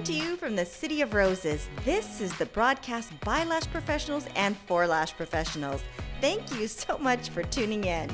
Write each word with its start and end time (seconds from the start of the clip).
Coming 0.00 0.18
to 0.18 0.26
you 0.28 0.36
from 0.36 0.56
the 0.56 0.64
City 0.64 1.02
of 1.02 1.12
Roses, 1.12 1.68
this 1.84 2.22
is 2.22 2.32
the 2.38 2.46
broadcast 2.46 3.12
by 3.20 3.44
Lash 3.44 3.66
Professionals 3.66 4.26
and 4.34 4.56
for 4.56 4.86
Lash 4.86 5.14
Professionals. 5.14 5.82
Thank 6.22 6.54
you 6.54 6.68
so 6.68 6.96
much 6.96 7.28
for 7.28 7.42
tuning 7.42 7.84
in. 7.84 8.08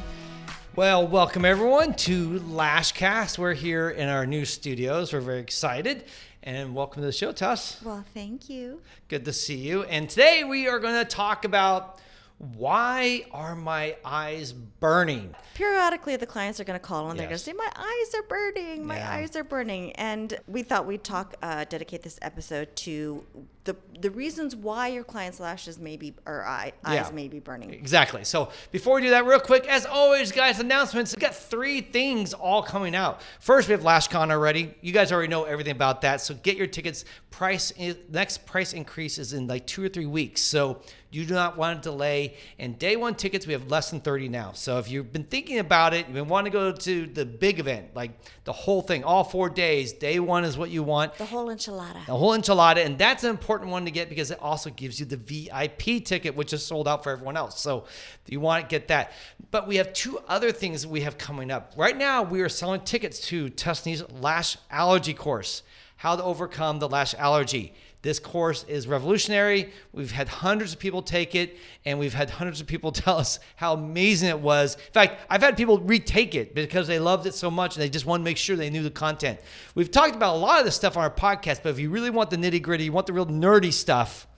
Well, 0.75 1.07
welcome 1.07 1.45
everyone 1.45 1.95
to 1.95 2.41
Lashcast. 2.41 3.39
We're 3.39 3.55
here 3.55 3.91
in 3.91 4.09
our 4.09 4.27
new 4.27 4.45
studios. 4.45 5.13
We're 5.13 5.21
very 5.21 5.39
excited. 5.39 6.07
And 6.43 6.75
welcome 6.75 7.03
to 7.03 7.07
the 7.07 7.13
show, 7.13 7.31
Tuss. 7.31 7.81
Well, 7.85 8.05
thank 8.13 8.51
you. 8.51 8.81
Good 9.07 9.25
to 9.25 9.33
see 9.33 9.55
you. 9.55 9.85
And 9.85 10.11
today 10.11 10.43
we 10.43 10.67
are 10.67 10.81
going 10.81 10.99
to 10.99 11.09
talk 11.09 11.45
about 11.45 12.01
why 12.39 13.25
are 13.33 13.55
my 13.57 13.97
eyes 14.05 14.53
burning? 14.53 15.35
Periodically, 15.55 16.17
the 16.17 16.27
clients 16.27 16.61
are 16.61 16.65
going 16.65 16.79
to 16.79 16.85
call 16.85 17.09
and 17.11 17.19
they're 17.19 17.27
going 17.27 17.39
to 17.39 17.43
say, 17.43 17.53
My 17.55 17.71
eyes 17.75 18.15
are 18.15 18.23
burning. 18.25 18.87
My 18.87 18.99
Yeah. 18.99 19.11
eyes 19.15 19.37
are 19.37 19.45
burning. 19.45 19.93
And 19.93 20.39
we 20.47 20.63
thought 20.63 20.87
we'd 20.87 21.03
talk, 21.05 21.35
uh, 21.43 21.65
dedicate 21.65 22.03
this 22.03 22.19
episode 22.21 22.77
to 22.77 23.25
the, 23.67 23.77
the 24.01 24.11
reasons 24.11 24.57
why 24.57 24.89
your 24.89 25.05
client's 25.05 25.39
lashes 25.41 25.79
may 25.79 25.97
be, 25.97 26.15
or 26.25 26.45
eye, 26.47 26.73
eyes 26.85 27.07
Yeah. 27.09 27.15
may 27.15 27.29
be 27.29 27.39
burning. 27.41 27.71
Exactly. 27.75 28.25
So 28.25 28.51
before 28.73 28.95
we 28.97 29.03
do 29.03 29.11
that, 29.11 29.27
real 29.27 29.41
quick, 29.41 29.67
as 29.69 29.85
always, 29.85 30.33
guys, 30.33 30.59
announcements. 30.61 31.15
We've 31.15 31.21
got 31.21 31.35
three 31.35 31.81
things 31.81 32.33
all 32.33 32.63
coming 32.63 32.95
out. 32.95 33.21
First, 33.41 33.69
we 33.69 33.73
have 33.73 33.83
LashCon 33.83 34.31
already. 34.31 34.75
You 34.81 34.93
guys 34.93 35.13
already 35.13 35.29
know 35.29 35.45
everything 35.45 35.73
about 35.73 36.01
that. 36.03 36.21
So 36.21 36.35
get 36.35 36.57
your 36.57 36.67
tickets. 36.69 37.05
Price 37.31 37.71
is, 37.73 37.97
next 38.11 38.47
price 38.47 38.73
increase 38.73 39.19
is 39.19 39.35
in 39.35 39.47
like 39.47 39.67
two 39.67 39.85
or 39.85 39.89
three 39.91 40.07
weeks. 40.07 40.41
So 40.41 40.81
you 41.11 41.25
do 41.27 41.35
not 41.35 41.57
want 41.57 41.83
to 41.83 41.91
delay. 41.91 42.37
And 42.59 42.79
day 42.79 42.97
one 42.97 43.15
tickets, 43.15 43.47
we 43.47 43.53
have 43.53 43.71
less 43.71 43.91
than 43.91 44.01
30 44.01 44.29
now. 44.29 44.53
So 44.53 44.79
if 44.79 44.91
you've 44.91 45.13
been 45.13 45.25
thinking 45.25 45.59
about 45.59 45.93
it, 45.95 46.07
you've 46.07 46.15
been 46.15 46.29
wanting 46.29 46.53
to 46.53 46.59
go 46.59 46.73
to 46.73 47.07
the 47.07 47.25
big 47.27 47.59
event, 47.59 47.95
like 47.95 48.13
the 48.45 48.53
whole 48.53 48.81
thing, 48.83 49.05
all 49.05 49.25
four 49.25 49.49
days, 49.51 49.93
day 49.93 50.19
one 50.21 50.45
is 50.45 50.57
what 50.57 50.71
you 50.71 50.83
want. 50.83 51.15
The 51.15 51.25
whole 51.27 51.47
enchilada. 51.49 52.05
The 52.07 52.17
whole 52.17 52.37
enchilada, 52.37 52.85
and 52.85 52.99
that's 52.99 53.25
an 53.25 53.31
important 53.57 53.73
one 53.73 53.85
to 53.87 53.91
get 53.91 54.11
because 54.11 54.31
it 54.31 54.39
also 54.43 54.69
gives 54.69 55.01
you 55.01 55.07
the 55.07 55.17
VIP 55.17 56.05
ticket, 56.05 56.37
which 56.37 56.53
is 56.53 56.63
sold 56.63 56.87
out 56.87 57.03
for 57.03 57.11
everyone 57.11 57.39
else. 57.39 57.59
So 57.59 57.87
you 58.27 58.39
want 58.39 58.63
to 58.63 58.69
get 58.69 58.89
that. 58.89 59.13
But 59.51 59.67
we 59.67 59.77
have 59.77 59.95
two 59.95 60.19
other 60.29 60.53
things 60.53 60.87
we 60.87 61.01
have 61.01 61.17
coming 61.17 61.51
up. 61.51 61.73
Right 61.75 61.97
now, 61.97 62.23
we 62.23 62.43
are 62.43 62.51
selling 62.51 62.83
tickets 62.83 63.19
to 63.29 63.49
Tusney's 63.49 64.03
lash 64.11 64.59
allergy 64.71 65.15
course, 65.15 65.63
how 65.97 66.17
to 66.17 66.23
overcome 66.23 66.81
the 66.81 66.89
lash 66.89 67.15
allergy. 67.15 67.73
This 68.07 68.21
course 68.21 68.65
is 68.69 68.87
revolutionary. 68.87 69.73
We've 69.93 70.13
had 70.13 70.29
hundreds 70.29 70.73
of 70.73 70.79
people 70.79 71.03
take 71.03 71.35
it, 71.35 71.57
and 71.85 71.99
we've 71.99 72.15
had 72.15 72.31
hundreds 72.31 72.61
of 72.61 72.69
people 72.69 72.93
tell 72.93 73.19
us 73.19 73.41
how 73.57 73.75
amazing 73.75 74.29
it 74.29 74.39
was. 74.39 74.77
In 74.77 74.93
fact, 74.93 75.23
I've 75.29 75.43
had 75.43 75.57
people 75.57 75.81
retake 75.81 76.37
it 76.37 76.55
because 76.55 76.87
they 76.87 77.01
loved 77.01 77.27
it 77.27 77.35
so 77.35 77.51
much 77.51 77.75
and 77.75 77.83
they 77.83 77.89
just 77.89 78.07
want 78.07 78.21
to 78.21 78.25
make 78.25 78.37
sure 78.37 78.55
they 78.55 78.71
knew 78.71 78.85
the 78.85 78.93
content. 78.93 79.41
We've 79.75 79.91
talked 79.91 80.15
about 80.15 80.37
a 80.37 80.39
lot 80.39 80.61
of 80.61 80.65
this 80.65 80.77
stuff 80.77 80.97
on 80.97 81.03
our 81.03 81.11
podcast, 81.11 81.65
but 81.65 81.71
if 81.71 81.81
you 81.81 81.91
really 81.91 82.11
want 82.11 82.31
the 82.31 82.37
nitty 82.37 82.63
gritty, 82.63 82.85
you 82.85 82.93
want 82.93 83.09
the 83.09 83.13
real 83.13 83.27
nerdy 83.27 83.73
stuff, 83.73 84.29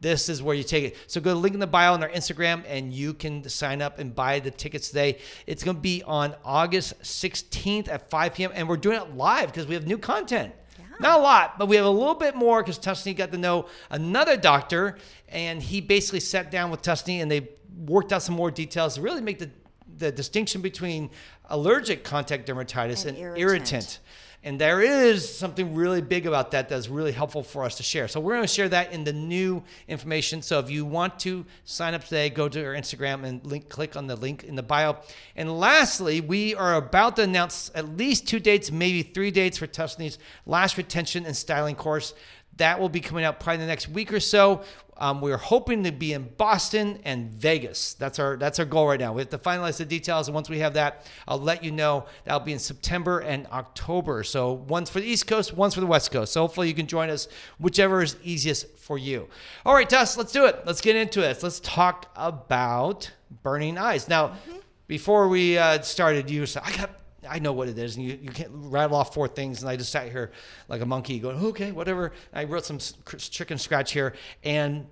this 0.00 0.28
is 0.28 0.42
where 0.42 0.56
you 0.56 0.64
take 0.64 0.82
it. 0.82 0.96
So 1.06 1.20
go 1.20 1.30
to 1.30 1.34
the 1.34 1.40
link 1.40 1.54
in 1.54 1.60
the 1.60 1.68
bio 1.68 1.92
on 1.92 2.02
our 2.02 2.08
Instagram 2.08 2.64
and 2.66 2.92
you 2.92 3.14
can 3.14 3.48
sign 3.48 3.80
up 3.80 4.00
and 4.00 4.12
buy 4.12 4.40
the 4.40 4.50
tickets 4.50 4.88
today. 4.88 5.20
It's 5.46 5.62
going 5.62 5.76
to 5.76 5.80
be 5.80 6.02
on 6.02 6.34
August 6.44 7.00
16th 7.02 7.88
at 7.88 8.10
5 8.10 8.34
p.m. 8.34 8.50
And 8.52 8.68
we're 8.68 8.78
doing 8.78 9.00
it 9.00 9.14
live 9.14 9.46
because 9.46 9.68
we 9.68 9.74
have 9.74 9.86
new 9.86 9.98
content. 9.98 10.54
Not 11.00 11.18
a 11.18 11.22
lot, 11.22 11.58
but 11.58 11.66
we 11.66 11.76
have 11.76 11.84
a 11.84 11.90
little 11.90 12.14
bit 12.14 12.34
more 12.34 12.62
because 12.62 12.78
Tusney 12.78 13.16
got 13.16 13.32
to 13.32 13.38
know 13.38 13.66
another 13.90 14.36
doctor 14.36 14.98
and 15.28 15.62
he 15.62 15.80
basically 15.80 16.20
sat 16.20 16.50
down 16.50 16.70
with 16.70 16.82
Tusney 16.82 17.22
and 17.22 17.30
they 17.30 17.48
worked 17.86 18.12
out 18.12 18.22
some 18.22 18.34
more 18.34 18.50
details 18.50 18.96
to 18.96 19.00
really 19.02 19.20
make 19.22 19.38
the, 19.38 19.50
the 19.98 20.12
distinction 20.12 20.60
between 20.60 21.10
allergic 21.46 22.04
contact 22.04 22.46
dermatitis 22.48 23.06
And 23.06 23.16
and, 23.16 23.36
irritant. 23.38 23.40
irritant. 23.40 23.98
And 24.44 24.60
there 24.60 24.82
is 24.82 25.36
something 25.36 25.74
really 25.74 26.00
big 26.00 26.26
about 26.26 26.50
that 26.50 26.68
that's 26.68 26.88
really 26.88 27.12
helpful 27.12 27.44
for 27.44 27.64
us 27.64 27.76
to 27.76 27.84
share. 27.84 28.08
So 28.08 28.18
we're 28.18 28.34
going 28.34 28.42
to 28.42 28.52
share 28.52 28.68
that 28.70 28.92
in 28.92 29.04
the 29.04 29.12
new 29.12 29.62
information. 29.86 30.42
So 30.42 30.58
if 30.58 30.68
you 30.68 30.84
want 30.84 31.20
to 31.20 31.46
sign 31.64 31.94
up 31.94 32.02
today, 32.02 32.28
go 32.28 32.48
to 32.48 32.64
our 32.64 32.74
Instagram 32.74 33.22
and 33.22 33.44
link, 33.46 33.68
click 33.68 33.96
on 33.96 34.08
the 34.08 34.16
link 34.16 34.42
in 34.42 34.56
the 34.56 34.62
bio. 34.62 34.96
And 35.36 35.60
lastly, 35.60 36.20
we 36.20 36.56
are 36.56 36.74
about 36.74 37.14
to 37.16 37.22
announce 37.22 37.70
at 37.76 37.96
least 37.96 38.26
two 38.26 38.40
dates, 38.40 38.72
maybe 38.72 39.02
three 39.02 39.30
dates 39.30 39.58
for 39.58 39.68
Tusney's 39.68 40.18
lash 40.44 40.76
retention 40.76 41.24
and 41.24 41.36
styling 41.36 41.76
course. 41.76 42.12
That 42.56 42.80
will 42.80 42.88
be 42.88 43.00
coming 43.00 43.24
out 43.24 43.40
probably 43.40 43.54
in 43.54 43.60
the 43.60 43.66
next 43.66 43.88
week 43.88 44.12
or 44.12 44.20
so. 44.20 44.62
Um, 44.98 45.20
we're 45.20 45.38
hoping 45.38 45.82
to 45.84 45.90
be 45.90 46.12
in 46.12 46.28
Boston 46.36 47.00
and 47.04 47.32
Vegas. 47.32 47.94
That's 47.94 48.18
our 48.18 48.36
that's 48.36 48.58
our 48.58 48.64
goal 48.64 48.86
right 48.86 49.00
now. 49.00 49.12
We 49.12 49.20
have 49.20 49.30
to 49.30 49.38
finalize 49.38 49.78
the 49.78 49.84
details, 49.84 50.28
and 50.28 50.34
once 50.34 50.48
we 50.48 50.58
have 50.60 50.74
that, 50.74 51.06
I'll 51.26 51.40
let 51.40 51.64
you 51.64 51.72
know. 51.72 52.04
That'll 52.24 52.40
be 52.40 52.52
in 52.52 52.58
September 52.58 53.18
and 53.20 53.46
October. 53.48 54.22
So 54.22 54.52
one's 54.52 54.90
for 54.90 55.00
the 55.00 55.06
East 55.06 55.26
Coast, 55.26 55.54
one's 55.54 55.74
for 55.74 55.80
the 55.80 55.86
West 55.86 56.12
Coast. 56.12 56.32
So 56.32 56.42
hopefully 56.42 56.68
you 56.68 56.74
can 56.74 56.86
join 56.86 57.10
us, 57.10 57.26
whichever 57.58 58.02
is 58.02 58.16
easiest 58.22 58.76
for 58.78 58.98
you. 58.98 59.28
All 59.66 59.74
right, 59.74 59.88
Tess, 59.88 60.16
let's 60.16 60.30
do 60.30 60.44
it. 60.44 60.62
Let's 60.66 60.80
get 60.80 60.94
into 60.94 61.28
it. 61.28 61.42
Let's 61.42 61.58
talk 61.60 62.12
about 62.14 63.10
burning 63.42 63.78
eyes. 63.78 64.08
Now, 64.08 64.36
before 64.86 65.26
we 65.26 65.58
uh, 65.58 65.80
started, 65.80 66.30
you 66.30 66.44
said 66.46 66.62
I 66.64 66.76
got 66.76 66.90
I 67.28 67.38
know 67.38 67.52
what 67.52 67.68
it 67.68 67.78
is, 67.78 67.96
and 67.96 68.04
you, 68.04 68.18
you 68.20 68.30
can't 68.30 68.50
rattle 68.52 68.96
off 68.96 69.14
four 69.14 69.28
things. 69.28 69.62
And 69.62 69.70
I 69.70 69.76
just 69.76 69.92
sat 69.92 70.10
here 70.10 70.32
like 70.68 70.80
a 70.80 70.86
monkey 70.86 71.18
going, 71.18 71.36
okay, 71.46 71.72
whatever. 71.72 72.12
I 72.32 72.44
wrote 72.44 72.64
some 72.64 72.78
chicken 73.18 73.58
scratch 73.58 73.92
here, 73.92 74.14
and 74.42 74.86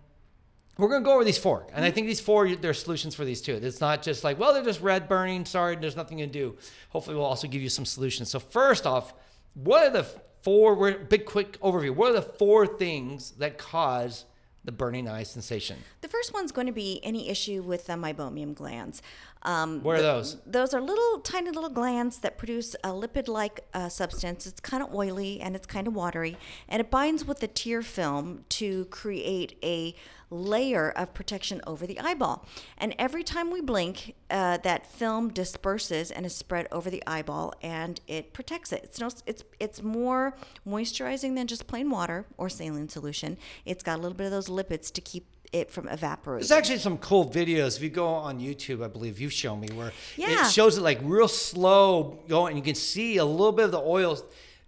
we're 0.78 0.88
going 0.88 1.02
to 1.02 1.04
go 1.04 1.14
over 1.14 1.24
these 1.24 1.38
four. 1.38 1.66
And 1.74 1.84
I 1.84 1.90
think 1.90 2.06
these 2.06 2.20
four, 2.20 2.48
there 2.54 2.70
are 2.70 2.74
solutions 2.74 3.14
for 3.14 3.24
these 3.24 3.42
too. 3.42 3.54
It's 3.54 3.80
not 3.80 4.02
just 4.02 4.24
like, 4.24 4.38
well, 4.38 4.54
they're 4.54 4.62
just 4.62 4.80
red 4.80 5.08
burning. 5.08 5.44
Sorry, 5.44 5.76
there's 5.76 5.96
nothing 5.96 6.18
to 6.18 6.26
do. 6.26 6.56
Hopefully, 6.90 7.16
we'll 7.16 7.24
also 7.24 7.48
give 7.48 7.62
you 7.62 7.68
some 7.68 7.84
solutions. 7.84 8.30
So, 8.30 8.38
first 8.38 8.86
off, 8.86 9.12
what 9.54 9.86
are 9.86 9.90
the 9.90 10.06
four, 10.42 10.92
big 10.92 11.26
quick 11.26 11.60
overview, 11.60 11.90
what 11.90 12.10
are 12.10 12.14
the 12.14 12.22
four 12.22 12.66
things 12.66 13.32
that 13.32 13.58
cause 13.58 14.24
the 14.64 14.72
burning 14.72 15.08
eye 15.08 15.22
sensation? 15.22 15.78
The 16.00 16.08
first 16.08 16.32
one's 16.32 16.52
going 16.52 16.66
to 16.66 16.72
be 16.72 17.00
any 17.02 17.28
issue 17.28 17.62
with 17.62 17.86
the 17.86 17.94
meibomian 17.94 18.54
glands. 18.54 19.02
Um, 19.42 19.82
What 19.82 19.96
are 19.96 20.02
th- 20.02 20.02
those? 20.02 20.36
Those 20.46 20.74
are 20.74 20.80
little, 20.80 21.20
tiny 21.20 21.50
little 21.50 21.70
glands 21.70 22.18
that 22.18 22.36
produce 22.36 22.74
a 22.84 22.88
lipid-like 22.88 23.60
uh, 23.72 23.88
substance. 23.88 24.46
It's 24.46 24.60
kind 24.60 24.82
of 24.82 24.94
oily 24.94 25.40
and 25.40 25.56
it's 25.56 25.66
kind 25.66 25.86
of 25.86 25.94
watery, 25.94 26.36
and 26.68 26.80
it 26.80 26.90
binds 26.90 27.24
with 27.24 27.40
the 27.40 27.48
tear 27.48 27.82
film 27.82 28.44
to 28.50 28.84
create 28.86 29.58
a 29.62 29.94
layer 30.32 30.90
of 30.90 31.12
protection 31.12 31.60
over 31.66 31.86
the 31.86 31.98
eyeball. 31.98 32.46
And 32.78 32.94
every 32.98 33.24
time 33.24 33.50
we 33.50 33.60
blink, 33.60 34.14
uh, 34.30 34.58
that 34.58 34.86
film 34.86 35.30
disperses 35.30 36.10
and 36.12 36.24
is 36.24 36.34
spread 36.36 36.68
over 36.70 36.88
the 36.88 37.02
eyeball, 37.06 37.54
and 37.62 38.00
it 38.06 38.32
protects 38.32 38.72
it. 38.72 38.82
It's 38.84 39.00
no, 39.00 39.08
it's 39.26 39.42
it's 39.58 39.82
more 39.82 40.36
moisturizing 40.68 41.34
than 41.34 41.46
just 41.46 41.66
plain 41.66 41.90
water 41.90 42.26
or 42.36 42.48
saline 42.48 42.88
solution. 42.88 43.38
It's 43.64 43.82
got 43.82 43.98
a 43.98 44.02
little 44.02 44.16
bit 44.16 44.26
of 44.26 44.32
those 44.32 44.48
lipids 44.48 44.92
to 44.92 45.00
keep 45.00 45.26
it 45.52 45.70
from 45.70 45.88
evaporating. 45.88 46.40
There's 46.46 46.52
actually 46.52 46.78
some 46.78 46.98
cool 46.98 47.28
videos. 47.28 47.76
If 47.76 47.82
you 47.82 47.90
go 47.90 48.06
on 48.06 48.38
YouTube, 48.40 48.84
I 48.84 48.88
believe 48.88 49.20
you've 49.20 49.32
shown 49.32 49.60
me 49.60 49.68
where 49.74 49.92
Yeah. 50.16 50.46
it 50.46 50.50
shows 50.52 50.78
it 50.78 50.82
like 50.82 50.98
real 51.02 51.28
slow 51.28 52.18
going. 52.28 52.56
You 52.56 52.62
can 52.62 52.74
see 52.76 53.16
a 53.16 53.24
little 53.24 53.52
bit 53.52 53.64
of 53.66 53.72
the 53.72 53.80
oil 53.80 54.18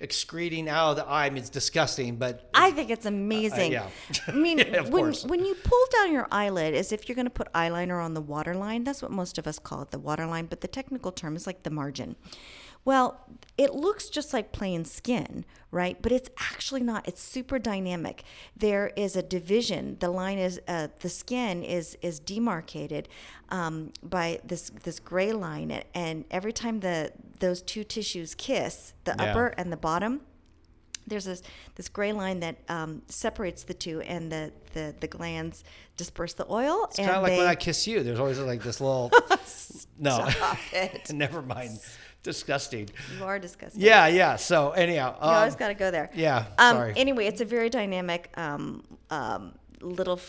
excreting 0.01 0.69
out 0.69 0.91
of 0.91 0.97
the 0.97 1.07
eye. 1.07 1.27
I 1.27 1.31
mean, 1.31 1.39
it's 1.39 1.49
disgusting, 1.49 2.17
but 2.17 2.51
I 2.55 2.73
think 2.73 2.91
it's 2.91 3.07
amazing. 3.07 3.77
Uh, 3.77 3.83
uh, 3.85 3.89
yeah. 4.11 4.21
I 4.27 4.33
mean, 4.33 4.59
Yeah, 4.59 4.65
of 4.81 4.89
when 4.91 5.05
course. 5.05 5.25
when 5.25 5.45
you 5.45 5.55
pull 5.63 5.85
down 5.93 6.13
your 6.13 6.27
eyelid, 6.33 6.75
as 6.75 6.91
if 6.91 7.09
you're 7.09 7.15
going 7.15 7.27
to 7.27 7.31
put 7.31 7.53
eyeliner 7.53 8.03
on 8.05 8.15
the 8.15 8.21
waterline. 8.21 8.83
That's 8.83 9.01
what 9.03 9.13
most 9.13 9.39
of 9.39 9.47
us 9.47 9.61
call 9.61 9.83
it, 9.83 9.93
the 9.93 10.01
waterline. 10.01 10.47
But 10.47 10.61
the 10.61 10.69
technical 10.69 11.13
term 11.13 11.37
is 11.37 11.47
like 11.47 11.63
the 11.63 11.71
margin. 11.71 12.17
Well, 12.85 13.21
it 13.57 13.75
looks 13.75 14.09
just 14.09 14.33
like 14.33 14.51
plain 14.51 14.85
skin, 14.85 15.45
right? 15.71 16.01
But 16.03 16.11
it's 16.11 16.29
actually 16.41 16.83
not. 16.83 17.07
It's 17.07 17.23
super 17.23 17.59
dynamic. 17.59 18.25
There 18.57 18.89
is 18.97 19.15
a 19.15 19.23
division. 19.23 19.97
The 20.01 20.09
line 20.11 20.39
is 20.39 20.61
uh, 20.67 20.89
the 21.01 21.09
skin 21.09 21.63
is 21.63 21.97
is 22.03 22.19
demarcated 22.19 23.09
um, 23.51 23.93
by 24.03 24.41
this 24.45 24.71
this 24.83 24.99
gray 24.99 25.33
line, 25.33 25.83
and- 25.95 26.25
every 26.31 26.53
time 26.53 26.81
the 26.81 27.13
those 27.39 27.63
two 27.63 27.85
tissues 27.85 28.35
kiss, 28.35 28.95
the 29.05 29.15
Yeah. 29.19 29.31
upper 29.31 29.47
and 29.59 29.71
the 29.73 29.77
bottom, 29.77 30.23
there's 31.07 31.25
this 31.27 31.43
this 31.77 31.89
gray 31.89 32.13
line 32.13 32.41
that 32.41 32.57
um, 32.69 33.03
separates 33.09 33.63
the 33.65 33.75
two, 33.75 34.01
and 34.01 34.33
the, 34.33 34.51
the 34.75 34.95
the 34.99 35.07
glands 35.07 35.63
disperse 35.97 36.35
the 36.35 36.47
oil. 36.51 36.87
it's 36.87 36.97
kind 36.97 37.11
of 37.11 37.23
like 37.23 37.33
they, 37.33 37.39
when 37.39 37.47
I 37.47 37.55
kiss 37.55 37.87
you. 37.87 38.03
There's 38.03 38.19
always 38.19 38.39
like 38.41 38.63
this 38.65 38.81
little. 38.81 39.13
no, 39.99 40.29
it. 40.73 41.13
never 41.15 41.43
mind. 41.43 41.79
Disgusting. 42.23 42.89
You 43.19 43.25
are 43.25 43.39
disgusting. 43.39 43.81
Yeah, 43.83 44.07
yeah. 44.07 44.37
So 44.37 44.71
anyhow, 44.71 45.15
You 45.21 45.29
always 45.29 45.55
um, 45.55 45.59
got 45.59 45.69
to 45.69 45.75
go 45.75 45.91
there. 45.91 46.11
yeah, 46.15 46.45
Um, 46.59 46.77
sorry. 46.77 46.93
Anyway, 46.97 47.27
it's 47.27 47.41
a 47.41 47.45
very 47.45 47.69
dynamic 47.69 48.31
um, 48.37 48.85
um, 49.11 49.55
little 49.81 50.21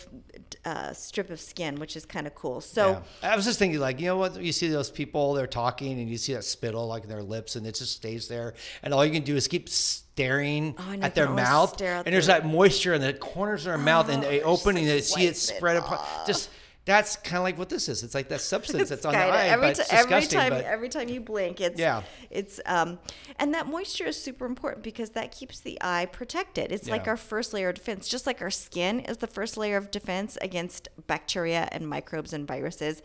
uh, 0.64 0.92
strip 0.92 1.30
of 1.30 1.40
skin, 1.40 1.76
which 1.78 1.96
is 1.96 2.04
kind 2.04 2.26
of 2.26 2.34
cool. 2.34 2.60
So. 2.60 3.00
Yeah. 3.22 3.30
I 3.30 3.36
was 3.36 3.44
just 3.44 3.60
thinking, 3.60 3.78
like, 3.78 4.00
you 4.00 4.06
know 4.06 4.16
what? 4.16 4.40
You 4.42 4.50
see 4.50 4.66
those 4.68 4.90
people, 4.90 5.34
they're 5.34 5.46
talking, 5.46 6.00
and 6.00 6.08
you 6.10 6.16
see 6.18 6.34
that 6.34 6.42
spittle, 6.44 6.86
like, 6.88 7.04
in 7.04 7.08
their 7.08 7.22
lips, 7.22 7.54
and 7.54 7.64
it 7.64 7.76
just 7.76 7.92
stays 7.92 8.26
there. 8.26 8.54
And 8.82 8.92
all 8.92 9.04
you 9.06 9.12
can 9.12 9.22
do 9.22 9.36
is 9.36 9.46
keep 9.46 9.68
staring 9.68 10.74
Oh, 10.78 10.96
at 11.00 11.14
their 11.14 11.28
mouth. 11.28 11.80
out 11.80 12.06
And 12.06 12.12
there's 12.14 12.26
that 12.26 12.44
moisture 12.46 12.94
in 12.94 13.00
the 13.02 13.12
corners 13.12 13.60
of 13.62 13.64
their 13.66 13.78
mouth, 13.78 14.08
and 14.08 14.22
they 14.22 14.42
Oh, 14.42 14.52
open 14.52 14.76
and 14.76 14.86
they 14.86 15.00
see 15.00 15.26
it 15.26 15.30
it 15.30 15.36
spread 15.36 15.76
apart. 15.76 16.00
Just, 16.26 16.50
That's 16.86 17.16
kind 17.16 17.38
of 17.38 17.44
like 17.44 17.56
what 17.56 17.70
this 17.70 17.88
is. 17.88 18.02
It's 18.02 18.14
like 18.14 18.28
that 18.28 18.42
substance 18.42 18.90
that's 18.90 19.06
on 19.06 19.12
the 19.12 19.18
eye, 19.18 19.46
every, 19.46 19.68
but 19.68 19.78
it's 19.78 19.92
every 19.92 20.20
time 20.26 20.50
but 20.50 20.64
every 20.64 20.88
time 20.90 21.08
you 21.08 21.20
blink 21.20 21.60
it's 21.60 21.80
Yeah. 21.80 22.02
it's 22.30 22.60
um 22.66 22.98
and 23.38 23.54
that 23.54 23.66
moisture 23.66 24.04
is 24.06 24.20
super 24.22 24.44
important 24.44 24.82
because 24.84 25.10
that 25.10 25.32
keeps 25.32 25.60
the 25.60 25.78
eye 25.80 26.06
protected 26.06 26.72
it's 26.72 26.88
like 26.88 27.08
our 27.08 27.16
first 27.16 27.52
layer 27.54 27.70
of 27.70 27.74
defense 27.76 28.06
just 28.06 28.26
like 28.26 28.42
our 28.42 28.50
skin 28.50 29.00
is 29.00 29.16
the 29.18 29.26
first 29.26 29.56
layer 29.56 29.76
of 29.78 29.90
defense 29.90 30.36
against 30.42 30.88
bacteria 31.06 31.68
and 31.72 31.88
microbes 31.88 32.32
and 32.34 32.46
viruses 32.46 33.02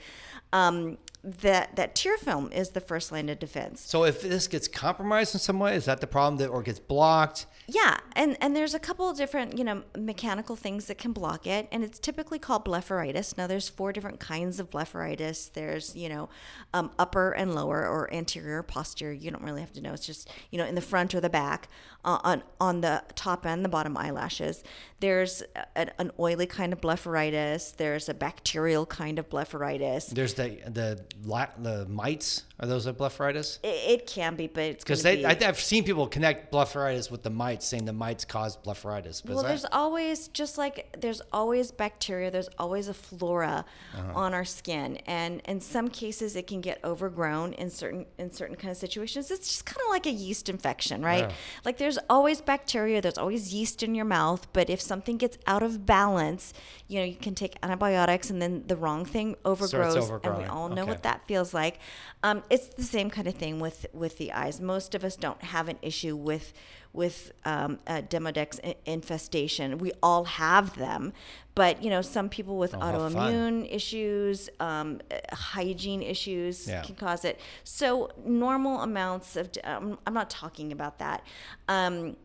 um 0.51 0.97
that 1.23 1.75
that 1.75 1.95
tear 1.95 2.17
film 2.17 2.51
is 2.51 2.69
the 2.69 2.81
first 2.81 3.11
line 3.11 3.27
of 3.27 3.39
defense 3.39 3.89
so 3.89 4.03
if 4.03 4.21
this 4.21 4.47
gets 4.47 4.67
compromised 4.67 5.33
in 5.33 5.39
some 5.39 5.59
way, 5.59 5.75
is 5.75 5.85
that 5.85 6.01
the 6.01 6.07
problem 6.07 6.37
that 6.37 6.47
or 6.47 6.61
gets 6.61 6.79
blocked? 6.79 7.45
Yeah, 7.67 7.97
and 8.13 8.37
and 8.41 8.55
there's 8.55 8.73
a 8.73 8.79
couple 8.79 9.09
of 9.09 9.17
different 9.17 9.57
you 9.57 9.63
know 9.63 9.83
mechanical 9.97 10.55
things 10.55 10.85
that 10.85 10.97
can 10.97 11.11
block 11.11 11.47
it, 11.47 11.67
and 11.71 11.83
it's 11.83 11.99
typically 11.99 12.39
called 12.39 12.65
blepharitis. 12.65 13.37
Now 13.37 13.47
there's 13.47 13.69
four 13.69 13.91
different 13.91 14.19
kinds 14.19 14.59
of 14.59 14.69
blepharitis. 14.69 15.51
There's 15.53 15.95
you 15.95 16.09
know 16.09 16.29
um, 16.73 16.91
upper 16.99 17.31
and 17.31 17.55
lower, 17.55 17.87
or 17.87 18.13
anterior, 18.13 18.63
posterior. 18.63 19.13
You 19.13 19.31
don't 19.31 19.43
really 19.43 19.61
have 19.61 19.73
to 19.73 19.81
know. 19.81 19.93
It's 19.93 20.05
just 20.05 20.29
you 20.51 20.57
know 20.57 20.65
in 20.65 20.75
the 20.75 20.81
front 20.81 21.13
or 21.15 21.21
the 21.21 21.29
back, 21.29 21.67
uh, 22.05 22.19
on 22.23 22.43
on 22.59 22.81
the 22.81 23.03
top 23.15 23.45
and 23.45 23.63
the 23.63 23.69
bottom 23.69 23.97
eyelashes. 23.97 24.63
There's 24.99 25.43
a, 25.75 25.99
an 25.99 26.11
oily 26.19 26.45
kind 26.45 26.73
of 26.73 26.81
blepharitis. 26.81 27.75
There's 27.75 28.09
a 28.09 28.13
bacterial 28.13 28.85
kind 28.85 29.19
of 29.19 29.29
blepharitis. 29.29 30.09
There's 30.09 30.33
the 30.33 30.59
the 30.67 31.03
la- 31.23 31.47
the 31.57 31.85
mites. 31.87 32.43
Are 32.61 32.67
those 32.67 32.85
a 32.87 32.93
blepharitis? 32.93 33.59
It, 33.63 34.01
it 34.01 34.07
can 34.07 34.35
be, 34.35 34.47
but 34.47 34.63
it's 34.63 34.83
Because 34.83 35.01
they, 35.01 35.15
be, 35.17 35.25
I've 35.25 35.59
seen 35.59 35.85
people 35.85 36.07
connect 36.07 36.51
blepharitis 36.51 37.09
with 37.09 37.23
the 37.23 37.29
mites, 37.29 37.65
saying 37.65 37.85
the 37.85 37.93
mites 37.93 38.25
cause 38.25 38.57
blepharitis. 38.57 39.21
But 39.23 39.33
Well, 39.35 39.43
that- 39.43 39.47
there's 39.49 39.65
always 39.71 40.27
just 40.29 40.57
like 40.57 40.97
there's 40.99 41.21
always 41.31 41.71
bacteria. 41.71 42.29
There's 42.31 42.49
always 42.57 42.89
a 42.89 42.93
flora 42.93 43.63
Uh-huh. 43.95 44.11
on 44.13 44.33
our 44.33 44.43
skin, 44.43 44.97
and 45.05 45.41
in 45.45 45.61
some 45.61 45.87
cases 45.89 46.35
it 46.35 46.47
can 46.47 46.59
get 46.59 46.83
overgrown 46.83 47.53
in 47.53 47.69
certain 47.69 48.05
in 48.17 48.29
certain 48.31 48.57
kind 48.57 48.71
of 48.71 48.77
situations. 48.77 49.31
It's 49.31 49.47
just 49.47 49.65
kind 49.65 49.81
of 49.85 49.89
like 49.91 50.05
a 50.05 50.11
yeast 50.11 50.49
infection, 50.49 51.01
right? 51.01 51.29
Yeah. 51.29 51.35
Like 51.63 51.77
there's 51.77 51.97
always 52.09 52.41
bacteria. 52.41 53.01
There's 53.01 53.17
always 53.17 53.53
yeast 53.53 53.83
in 53.83 53.95
your 53.95 54.05
mouth. 54.05 54.47
But 54.51 54.69
if 54.69 54.81
something 54.81 55.15
gets 55.17 55.37
out 55.47 55.63
of 55.63 55.85
balance, 55.85 56.53
you 56.89 56.99
know 56.99 57.05
you 57.05 57.15
can 57.15 57.35
take 57.35 57.55
antibiotics, 57.63 58.29
and 58.29 58.41
then 58.41 58.63
the 58.67 58.75
wrong 58.75 59.05
thing 59.05 59.35
overgrows, 59.45 60.09
and 60.09 60.37
we 60.37 60.43
all 60.43 60.67
know 60.67 60.81
Okay. 60.81 60.91
what 60.91 60.98
that 61.03 61.25
feels 61.27 61.53
like. 61.53 61.79
Um, 62.23 62.43
it's 62.49 62.67
the 62.67 62.83
same 62.83 63.09
kind 63.09 63.27
of 63.27 63.35
thing 63.35 63.59
with 63.59 63.85
with 63.93 64.17
the 64.17 64.31
eyes. 64.33 64.59
Most 64.59 64.95
of 64.95 65.03
us 65.03 65.15
don't 65.15 65.41
have 65.43 65.69
an 65.69 65.77
issue 65.81 66.15
with 66.15 66.53
with 66.91 67.31
um, 67.45 67.77
Demodex 67.87 68.59
infestation. 68.85 69.77
We 69.77 69.91
all 70.01 70.23
have 70.25 70.75
them, 70.75 71.13
but 71.53 71.83
you 71.83 71.89
know 71.89 72.01
some 72.01 72.29
people 72.29 72.57
with 72.57 72.73
Oh, 72.73 72.79
autoimmune 72.79 73.71
issues, 73.73 74.49
um, 74.59 74.99
hygiene 75.31 76.01
issues 76.01 76.67
Yeah. 76.67 76.81
can 76.81 76.95
cause 76.95 77.23
it. 77.25 77.39
So 77.63 78.09
normal 78.25 78.81
amounts 78.81 79.35
of 79.35 79.49
um, 79.63 79.99
I'm 80.05 80.13
not 80.13 80.29
talking 80.29 80.71
about 80.71 80.97
that. 80.99 81.23
Um, 81.67 82.15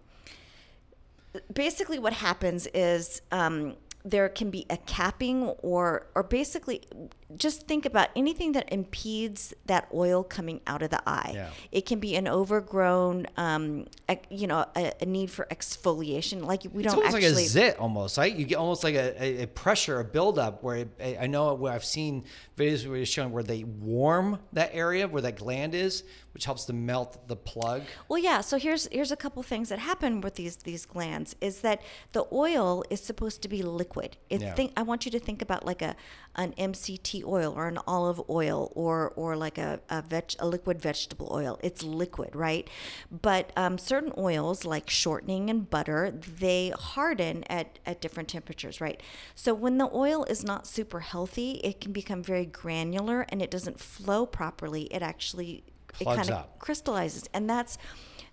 basically 1.52 1.98
what 1.98 2.12
happens 2.12 2.66
is 2.68 3.20
um, 3.32 3.74
there 4.06 4.28
can 4.28 4.50
be 4.50 4.66
a 4.68 4.76
capping 4.76 5.44
or 5.62 6.06
or 6.14 6.22
basically 6.22 6.82
just 7.36 7.66
think 7.66 7.86
about 7.86 8.08
anything 8.14 8.52
that 8.52 8.70
impedes 8.70 9.54
that 9.66 9.88
oil 9.94 10.22
coming 10.22 10.60
out 10.66 10.82
of 10.82 10.90
the 10.90 11.02
eye 11.08 11.32
Yeah. 11.34 11.48
it 11.72 11.86
can 11.86 11.98
be 12.00 12.14
an 12.14 12.28
overgrown 12.28 13.26
um, 13.38 13.86
ec- 14.08 14.26
you 14.30 14.46
know 14.46 14.66
a, 14.76 14.92
a 15.00 15.06
need 15.06 15.30
for 15.30 15.46
exfoliation 15.50 16.44
like 16.44 16.62
we 16.72 16.84
It's 16.84 16.92
don't 16.92 17.02
almost 17.04 17.16
actually 17.16 17.34
like 17.34 17.44
a 17.46 17.48
zit, 17.48 17.78
almost 17.78 18.18
right. 18.18 18.34
You 18.34 18.44
get 18.44 18.56
almost 18.56 18.84
like 18.84 18.94
a, 18.94 19.22
a, 19.22 19.42
a 19.44 19.46
pressure, 19.46 20.00
a 20.00 20.04
buildup. 20.04 20.62
Where 20.62 20.76
it, 20.76 21.16
I 21.20 21.26
know 21.26 21.54
where 21.54 21.72
I've 21.72 21.84
seen 21.84 22.24
videos 22.56 22.86
where 22.86 22.98
it's 22.98 23.10
shown 23.10 23.32
where 23.32 23.42
they 23.42 23.64
warm 23.64 24.38
that 24.52 24.70
area 24.74 25.08
where 25.08 25.22
that 25.22 25.36
gland 25.36 25.74
is, 25.74 26.04
which 26.34 26.44
helps 26.46 26.64
to 26.64 26.72
melt 26.72 27.28
the 27.28 27.36
plug. 27.36 27.82
Well, 28.08 28.18
yeah. 28.18 28.40
So 28.40 28.58
here's 28.58 28.88
here's 28.90 29.12
a 29.12 29.16
couple 29.16 29.42
things 29.44 29.68
that 29.68 29.78
happen 29.78 30.20
with 30.20 30.34
these 30.34 30.56
these 30.56 30.84
glands 30.84 31.36
is 31.40 31.60
that 31.60 31.80
the 32.12 32.26
oil 32.32 32.84
is 32.90 33.00
supposed 33.00 33.40
to 33.42 33.48
be 33.48 33.62
liquid. 33.62 34.16
It's 34.28 34.42
Yeah. 34.42 34.54
think 34.54 34.72
I 34.76 34.82
want 34.82 35.04
you 35.04 35.12
to 35.12 35.20
think 35.20 35.40
about 35.40 35.64
like 35.64 35.80
a 35.80 35.94
an 36.34 36.52
MCT 36.58 37.22
oil 37.24 37.52
or 37.56 37.68
an 37.68 37.78
olive 37.86 38.20
oil 38.28 38.72
or 38.74 39.12
or 39.14 39.36
like 39.36 39.58
a 39.58 39.80
a, 39.88 40.02
veg, 40.02 40.34
a 40.40 40.46
liquid 40.46 40.80
vegetable 40.82 41.28
oil. 41.32 41.58
It's 41.62 41.84
liquid, 41.84 42.34
right? 42.34 42.68
But 43.10 43.52
um, 43.56 43.78
certain 43.78 44.12
oils 44.18 44.64
like 44.64 44.90
shortening 44.90 45.50
and 45.50 45.70
butter 45.70 46.10
they 46.10 46.70
harden 46.76 47.44
at 47.44 47.78
at 47.86 48.00
different 48.00 48.28
temperatures, 48.28 48.80
right? 48.80 49.00
So 49.36 49.54
when 49.54 49.78
the 49.78 49.88
oil 49.94 50.24
is 50.24 50.42
not 50.42 50.66
super 50.66 51.00
healthy, 51.00 51.60
it 51.62 51.80
can 51.80 51.92
become 51.92 52.24
very 52.24 52.46
granular 52.46 53.24
and 53.28 53.40
it 53.40 53.50
doesn't 53.52 53.78
flow 53.78 54.26
properly. 54.26 54.82
It 54.92 55.02
actually 55.02 55.62
it 56.00 56.04
kind 56.04 56.30
of 56.30 56.58
crystallizes 56.58 57.28
and 57.32 57.48
that's 57.48 57.78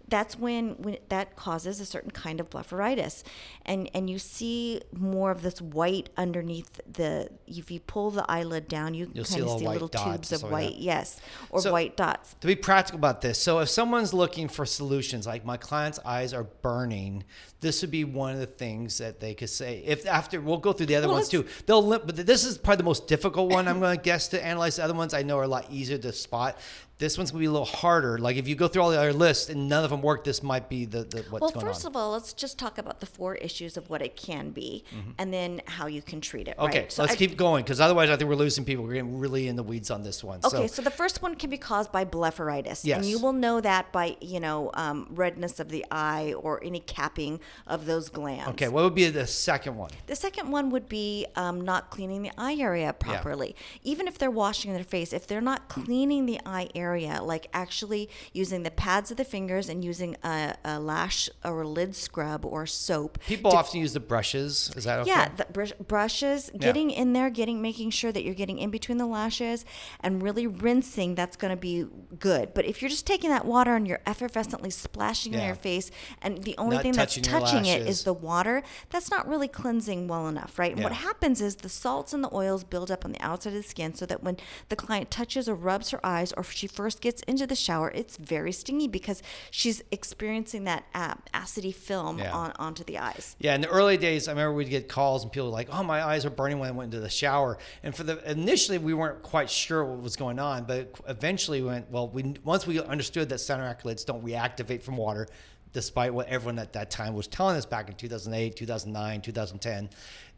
that's 0.07 0.37
when, 0.37 0.71
when 0.79 0.97
that 1.07 1.37
causes 1.37 1.79
a 1.79 1.85
certain 1.85 2.11
kind 2.11 2.41
of 2.41 2.49
blepharitis 2.49 3.23
and 3.65 3.89
and 3.93 4.09
you 4.09 4.19
see 4.19 4.81
more 4.91 5.31
of 5.31 5.41
this 5.41 5.61
white 5.61 6.09
underneath 6.17 6.81
the 6.91 7.29
if 7.47 7.71
you 7.71 7.79
pull 7.79 8.11
the 8.11 8.29
eyelid 8.29 8.67
down 8.67 8.93
you 8.93 9.09
You'll 9.13 9.23
see 9.23 9.39
kind 9.39 9.49
of 9.49 9.59
see 9.59 9.67
little 9.67 9.87
tubes 9.87 10.31
of 10.33 10.39
stuff 10.39 10.43
like 10.43 10.51
white 10.51 10.75
yes 10.75 11.21
or 11.49 11.61
So- 11.61 11.71
white 11.71 11.95
dots 11.95 12.35
To 12.41 12.47
be 12.47 12.55
practical 12.57 12.97
about 12.97 13.21
this, 13.21 13.39
so 13.39 13.59
if 13.59 13.69
someone's 13.69 14.13
looking 14.13 14.49
for 14.49 14.65
solutions, 14.65 15.25
like 15.25 15.45
my 15.45 15.55
client's 15.55 15.99
eyes 16.03 16.33
are 16.33 16.43
burning, 16.43 17.23
this 17.61 17.81
would 17.81 17.91
be 17.91 18.03
one 18.03 18.33
of 18.33 18.39
the 18.39 18.47
things 18.47 18.97
that 18.97 19.19
they 19.19 19.33
could 19.33 19.49
say. 19.49 19.83
If 19.85 20.05
after 20.07 20.41
we'll 20.41 20.57
go 20.57 20.73
through 20.73 20.87
the 20.87 20.95
other 20.95 21.07
Well, 21.07 21.17
ones 21.17 21.29
too, 21.29 21.45
they'll. 21.67 21.99
But 21.99 22.15
this 22.15 22.43
is 22.43 22.57
probably 22.57 22.77
the 22.77 22.83
most 22.83 23.07
difficult 23.07 23.51
one. 23.51 23.67
I'm 23.67 23.79
going 23.79 23.95
to 23.95 24.01
guess 24.01 24.29
to 24.29 24.43
analyze. 24.43 24.77
The 24.77 24.83
other 24.83 24.95
ones 24.95 25.13
I 25.13 25.21
know 25.21 25.37
are 25.37 25.43
a 25.43 25.47
lot 25.47 25.67
easier 25.69 25.99
to 25.99 26.11
spot. 26.11 26.57
This 27.01 27.17
one's 27.17 27.31
gonna 27.31 27.39
be 27.39 27.47
a 27.47 27.51
little 27.51 27.65
harder. 27.65 28.19
Like 28.19 28.37
if 28.37 28.47
you 28.47 28.53
go 28.53 28.67
through 28.67 28.83
all 28.83 28.91
the 28.91 28.99
other 28.99 29.11
lists 29.11 29.49
and 29.49 29.67
none 29.67 29.83
of 29.83 29.89
them 29.89 30.03
work, 30.03 30.23
this 30.23 30.43
might 30.43 30.69
be 30.69 30.85
the, 30.85 30.99
the 31.03 31.25
what's 31.31 31.41
well 31.41 31.49
going 31.51 31.65
first 31.65 31.83
of 31.83 31.95
all 31.95 32.11
let's 32.11 32.31
just 32.31 32.59
talk 32.59 32.77
about 32.77 32.99
the 32.99 33.07
four 33.07 33.33
issues 33.35 33.75
of 33.75 33.89
what 33.89 34.03
it 34.03 34.15
can 34.15 34.51
be 34.51 34.83
and 35.17 35.33
then 35.33 35.61
how 35.65 35.87
you 35.87 36.01
can 36.03 36.21
treat 36.21 36.47
it 36.47 36.55
Mm-hmm. 36.57 36.65
okay, 36.69 36.79
right? 36.81 36.91
so 36.91 37.01
let's 37.01 37.13
I- 37.15 37.17
keep 37.17 37.35
going 37.37 37.63
because 37.63 37.81
otherwise 37.81 38.09
I 38.11 38.17
think 38.17 38.29
we're 38.29 38.35
losing 38.35 38.63
people. 38.65 38.83
We're 38.85 38.93
getting 38.93 39.17
really 39.17 39.47
in 39.47 39.55
the 39.55 39.63
weeds 39.63 39.89
on 39.89 40.03
this 40.03 40.23
one. 40.23 40.41
Okay, 40.45 40.67
so, 40.67 40.75
so 40.75 40.81
the 40.83 40.91
first 40.91 41.21
one 41.23 41.33
can 41.35 41.49
be 41.49 41.57
caused 41.57 41.91
by 41.91 42.05
blepharitis, 42.05 42.81
Yes. 42.83 42.97
and 42.97 43.05
you 43.05 43.17
will 43.19 43.33
know 43.33 43.59
that 43.61 43.91
by 43.91 44.15
you 44.21 44.39
know 44.39 44.69
um, 44.75 45.07
redness 45.09 45.59
of 45.59 45.69
the 45.69 45.83
eye 45.89 46.33
or 46.37 46.63
any 46.63 46.81
capping 46.81 47.39
of 47.65 47.87
those 47.87 48.09
glands. 48.09 48.49
okay, 48.49 48.67
what 48.67 48.83
would 48.83 48.93
be 48.95 49.07
the 49.09 49.25
second 49.25 49.75
one? 49.75 49.89
The 50.05 50.15
second 50.15 50.51
one 50.51 50.69
would 50.69 50.87
be 50.87 51.25
um, 51.35 51.61
not 51.61 51.89
cleaning 51.89 52.21
the 52.21 52.31
eye 52.37 52.57
area 52.59 52.93
properly. 52.93 53.55
yeah. 53.57 53.91
Even 53.91 54.07
if 54.07 54.19
they're 54.19 54.29
washing 54.29 54.73
their 54.73 54.83
face, 54.83 55.13
if 55.13 55.25
they're 55.25 55.41
not 55.41 55.67
cleaning 55.67 56.25
the 56.27 56.39
eye 56.45 56.69
area, 56.75 56.90
like 56.99 57.47
actually 57.53 58.09
using 58.33 58.63
the 58.63 58.71
pads 58.71 59.11
of 59.11 59.17
the 59.17 59.25
fingers 59.25 59.69
and 59.69 59.83
using 59.83 60.15
a, 60.23 60.55
a 60.63 60.79
lash 60.79 61.29
or 61.43 61.61
a 61.61 61.67
lid 61.67 61.95
scrub 61.95 62.45
or 62.45 62.65
soap. 62.65 63.19
People 63.27 63.51
often 63.51 63.79
use 63.79 63.93
the 63.93 63.99
brushes. 63.99 64.71
Is 64.75 64.83
that 64.85 64.99
okay? 64.99 65.09
Yeah, 65.09 65.29
the 65.35 65.45
brush, 65.45 65.73
brushes, 65.87 66.51
getting 66.57 66.91
in 66.91 67.13
there, 67.13 67.29
getting 67.29 67.61
making 67.61 67.91
sure 67.91 68.11
that 68.11 68.23
you're 68.23 68.33
getting 68.33 68.59
in 68.59 68.69
between 68.71 68.97
the 68.97 69.05
lashes 69.05 69.65
and 69.99 70.21
really 70.21 70.47
rinsing. 70.47 71.15
That's 71.15 71.37
going 71.37 71.51
to 71.51 71.57
be 71.57 71.85
good. 72.19 72.53
But 72.53 72.65
if 72.65 72.81
you're 72.81 72.89
just 72.89 73.07
taking 73.07 73.29
that 73.29 73.45
water 73.45 73.75
and 73.75 73.87
you're 73.87 74.01
effervescently 74.05 74.71
splashing 74.71 75.33
in 75.33 75.45
your 75.45 75.55
face, 75.55 75.91
and 76.21 76.43
the 76.43 76.55
only 76.57 76.77
Not 76.77 76.83
thing 76.83 76.91
that's 76.93 77.15
touching 77.15 77.31
your 77.31 77.39
touching 77.39 77.65
it 77.65 77.87
is 77.87 78.03
the 78.03 78.13
water, 78.13 78.63
that's 78.89 79.09
not 79.11 79.27
really 79.27 79.47
cleansing 79.47 80.07
well 80.07 80.27
enough, 80.27 80.57
right? 80.57 80.73
And 80.73 80.83
what 80.83 80.93
happens 80.93 81.41
is 81.41 81.57
the 81.57 81.69
salts 81.69 82.13
and 82.13 82.23
the 82.23 82.33
oils 82.33 82.63
build 82.63 82.91
up 82.91 83.05
on 83.05 83.11
the 83.11 83.21
outside 83.21 83.49
of 83.53 83.55
the 83.55 83.63
skin, 83.63 83.93
so 83.93 84.05
that 84.05 84.23
when 84.23 84.37
the 84.69 84.75
client 84.75 85.11
touches 85.11 85.47
or 85.47 85.55
rubs 85.55 85.89
her 85.91 86.05
eyes, 86.05 86.33
or 86.33 86.43
she 86.43 86.67
first 86.81 86.99
gets 86.99 87.21
into 87.23 87.45
the 87.45 87.55
shower, 87.55 87.91
it's 87.91 88.17
very 88.17 88.51
stingy 88.51 88.87
because 88.87 89.21
she's 89.51 89.83
experiencing 89.91 90.63
that 90.63 90.83
uh, 90.95 91.13
acidy 91.31 91.71
film 91.73 92.17
Yeah. 92.17 92.35
on 92.35 92.53
onto 92.57 92.83
the 92.83 92.97
eyes. 92.97 93.35
Yeah, 93.39 93.53
in 93.53 93.61
the 93.61 93.67
early 93.67 93.97
days, 93.97 94.27
I 94.27 94.31
remember 94.31 94.53
we'd 94.53 94.67
get 94.69 94.89
calls 94.89 95.21
and 95.21 95.31
people 95.31 95.45
were 95.49 95.53
like, 95.53 95.69
"Oh, 95.71 95.83
my 95.83 96.03
eyes 96.03 96.25
are 96.25 96.31
burning 96.31 96.57
when 96.57 96.69
I 96.69 96.71
went 96.71 96.91
into 96.91 96.99
the 96.99 97.09
shower." 97.09 97.59
And 97.83 97.95
for 97.95 98.03
the 98.03 98.17
initially, 98.31 98.79
we 98.79 98.95
weren't 98.95 99.21
quite 99.21 99.51
sure 99.51 99.85
what 99.85 100.01
was 100.01 100.15
going 100.15 100.39
on, 100.39 100.63
but 100.63 100.91
eventually 101.07 101.61
we 101.61 101.67
went, 101.67 101.91
"Well, 101.91 102.07
we 102.09 102.33
once 102.43 102.65
we 102.65 102.81
understood 102.81 103.29
that 103.29 103.35
cyanoacrylates 103.35 104.03
don't 104.03 104.25
reactivate 104.25 104.81
from 104.81 104.97
water, 104.97 105.27
despite 105.73 106.15
what 106.15 106.27
everyone 106.29 106.57
at 106.57 106.73
that 106.73 106.89
time 106.89 107.13
was 107.13 107.27
telling 107.27 107.57
us 107.57 107.67
back 107.67 107.89
in 107.89 107.95
2008, 107.95 108.55
2009, 108.55 109.21
2010." 109.21 109.89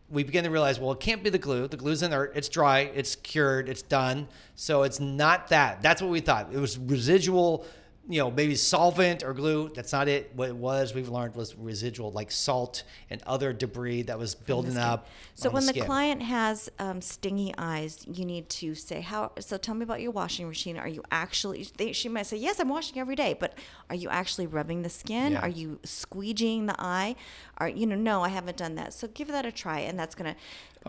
We 0.10 0.24
begin 0.24 0.44
to 0.44 0.50
realize, 0.50 0.80
well, 0.80 0.92
it 0.92 1.00
can't 1.00 1.24
be 1.24 1.30
the 1.30 1.40
glue. 1.40 1.68
The 1.68 1.78
glue's 1.78 2.04
inert. 2.04 2.34
It's 2.36 2.50
dry. 2.50 2.80
It's 2.82 3.16
cured. 3.16 3.68
It's 3.68 3.82
done. 3.82 4.28
So 4.56 4.84
it's 4.84 5.00
not 5.00 5.48
that. 5.48 5.82
That's 5.82 6.02
what 6.02 6.12
we 6.12 6.20
thought. 6.20 6.50
It 6.54 6.60
was 6.60 6.78
residual 6.78 7.66
you 8.10 8.20
know, 8.20 8.30
maybe 8.30 8.54
solvent 8.56 9.24
or 9.24 9.34
glue. 9.34 9.70
That's 9.74 9.94
not 9.94 10.10
it. 10.10 10.32
What 10.36 10.50
it 10.50 10.56
was, 10.56 10.94
we've 10.94 11.08
learned, 11.08 11.36
was 11.36 11.56
residual 11.56 12.12
like 12.12 12.32
salt 12.32 12.84
and 13.10 13.22
other 13.24 13.54
debris 13.54 14.04
that 14.04 14.20
was 14.20 14.36
building 14.36 14.78
up. 14.78 15.08
So 15.36 15.50
when 15.50 15.66
the, 15.66 15.70
skin. 15.70 15.86
client 15.86 16.22
has 16.22 16.70
um, 16.80 17.02
stingy 17.02 17.54
eyes, 17.58 18.06
you 18.06 18.26
need 18.26 18.50
to 18.50 18.76
say 18.76 19.00
how. 19.00 19.32
So 19.40 19.58
tell 19.58 19.74
me 19.74 19.84
about 19.84 20.02
your 20.02 20.12
washing 20.12 20.48
machine. 20.48 20.78
Are 20.78 20.88
you 20.88 21.02
actually? 21.12 21.66
They, 21.78 21.94
she 21.94 22.10
might 22.10 22.26
say, 22.26 22.38
yes, 22.38 22.60
I'm 22.60 22.68
washing 22.68 23.00
every 23.00 23.16
day, 23.16 23.38
but 23.40 23.58
are 23.90 23.96
you 23.96 24.10
actually 24.10 24.48
rubbing 24.48 24.82
the 24.82 24.90
skin? 24.90 25.34
Yeah. 25.34 25.42
Are 25.42 25.50
you 25.50 25.80
squeegeeing 25.84 26.68
the 26.68 26.76
eye? 26.78 27.16
Are 27.58 27.70
you 27.70 27.86
know? 27.86 27.96
No, 27.96 28.22
I 28.22 28.30
haven't 28.30 28.58
done 28.58 28.76
that. 28.76 28.94
So 28.94 29.08
give 29.08 29.30
that 29.30 29.46
a 29.46 29.52
try, 29.52 29.80
and 29.80 29.98
that's 29.98 30.14
gonna 30.14 30.36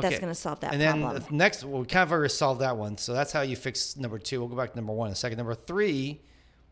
that's 0.00 0.18
gonna 0.18 0.34
solve 0.34 0.60
that 0.60 0.72
and 0.72 0.80
then 0.80 1.00
problem. 1.00 1.22
the 1.22 1.34
next, 1.34 1.64
well, 1.64 1.80
we 1.80 1.86
kind 1.86 2.02
of 2.02 2.12
already 2.12 2.30
solved 2.30 2.60
that 2.60 2.76
one. 2.76 2.98
So 2.98 3.12
that's 3.12 3.32
how 3.32 3.42
you 3.42 3.54
fix 3.54 3.96
number 3.96 4.18
two. 4.18 4.40
We'll 4.40 4.48
go 4.48 4.56
back 4.56 4.70
to 4.70 4.76
number 4.76 4.92
one 4.92 5.08
in 5.08 5.12
a 5.12 5.16
second. 5.16 5.38
Number 5.38 5.54
three, 5.54 6.20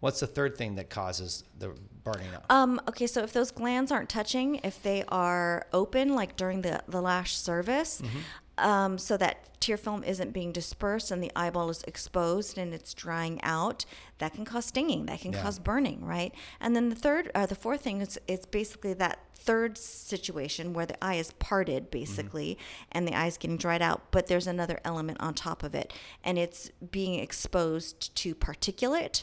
what's 0.03 0.19
the 0.21 0.27
third 0.27 0.57
thing 0.59 0.75
that 0.75 0.91
causes 0.91 1.45
the 1.59 1.69
burning 2.05 2.35
up? 2.35 2.45
Um, 2.51 2.81
okay, 2.89 3.07
so 3.07 3.23
if 3.23 3.33
those 3.33 3.51
glands 3.53 3.91
aren't 3.93 4.09
touching, 4.09 4.57
if 4.65 4.83
they 4.83 5.05
are 5.09 5.67
open, 5.73 6.15
like 6.17 6.37
during 6.37 6.63
the, 6.63 6.83
the 6.89 7.01
lash 7.01 7.37
service, 7.37 8.03
Mm-hmm. 8.03 8.69
um, 8.69 8.99
so 8.99 9.17
that 9.17 9.61
tear 9.61 9.77
film 9.77 10.03
isn't 10.03 10.33
being 10.33 10.51
dispersed 10.51 11.13
and 11.13 11.23
the 11.23 11.31
eyeball 11.37 11.71
is 11.71 11.85
exposed 11.85 12.59
and 12.59 12.75
it's 12.75 12.93
drying 12.95 13.41
out, 13.45 13.85
that 14.19 14.35
can 14.35 14.45
cause 14.45 14.65
stinging. 14.67 15.07
That 15.07 15.21
can 15.21 15.33
Yeah. 15.33 15.43
cause 15.43 15.61
burning, 15.61 16.05
right? 16.05 16.35
And 16.61 16.75
then 16.75 16.89
the 16.89 16.97
third, 16.97 17.31
uh, 17.35 17.47
the 17.47 17.55
fourth 17.55 17.83
thing 17.83 18.01
is 18.01 18.19
it's 18.27 18.45
basically 18.47 18.95
that 18.95 19.21
third 19.33 19.79
situation 19.79 20.73
where 20.73 20.87
the 20.87 21.03
eye 21.05 21.15
is 21.15 21.31
parted, 21.39 21.91
basically, 21.93 22.59
and 22.91 23.07
the 23.07 23.15
eye 23.15 23.27
is 23.29 23.37
getting 23.39 23.57
dried 23.57 23.83
out, 23.83 24.11
but 24.11 24.27
there's 24.27 24.49
another 24.49 24.81
element 24.85 25.19
on 25.21 25.35
top 25.35 25.63
of 25.63 25.75
it, 25.77 25.93
and 26.25 26.39
it's 26.39 26.71
being 26.91 27.19
exposed 27.21 28.15
to 28.17 28.35
particulate 28.37 29.23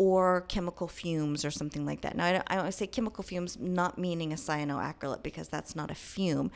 or 0.00 0.46
chemical 0.48 0.88
fumes 0.88 1.44
or 1.44 1.50
something 1.50 1.84
like 1.84 2.00
that. 2.00 2.16
Now, 2.16 2.24
I 2.24 2.32
don't, 2.32 2.44
I 2.46 2.56
don't 2.56 2.72
say 2.72 2.86
chemical 2.86 3.22
fumes, 3.22 3.58
not 3.60 3.98
meaning 3.98 4.32
a 4.32 4.36
cyanoacrylate 4.36 5.22
because 5.22 5.50
that's 5.50 5.76
not 5.76 5.90
a 5.90 5.94
fume. 5.94 6.50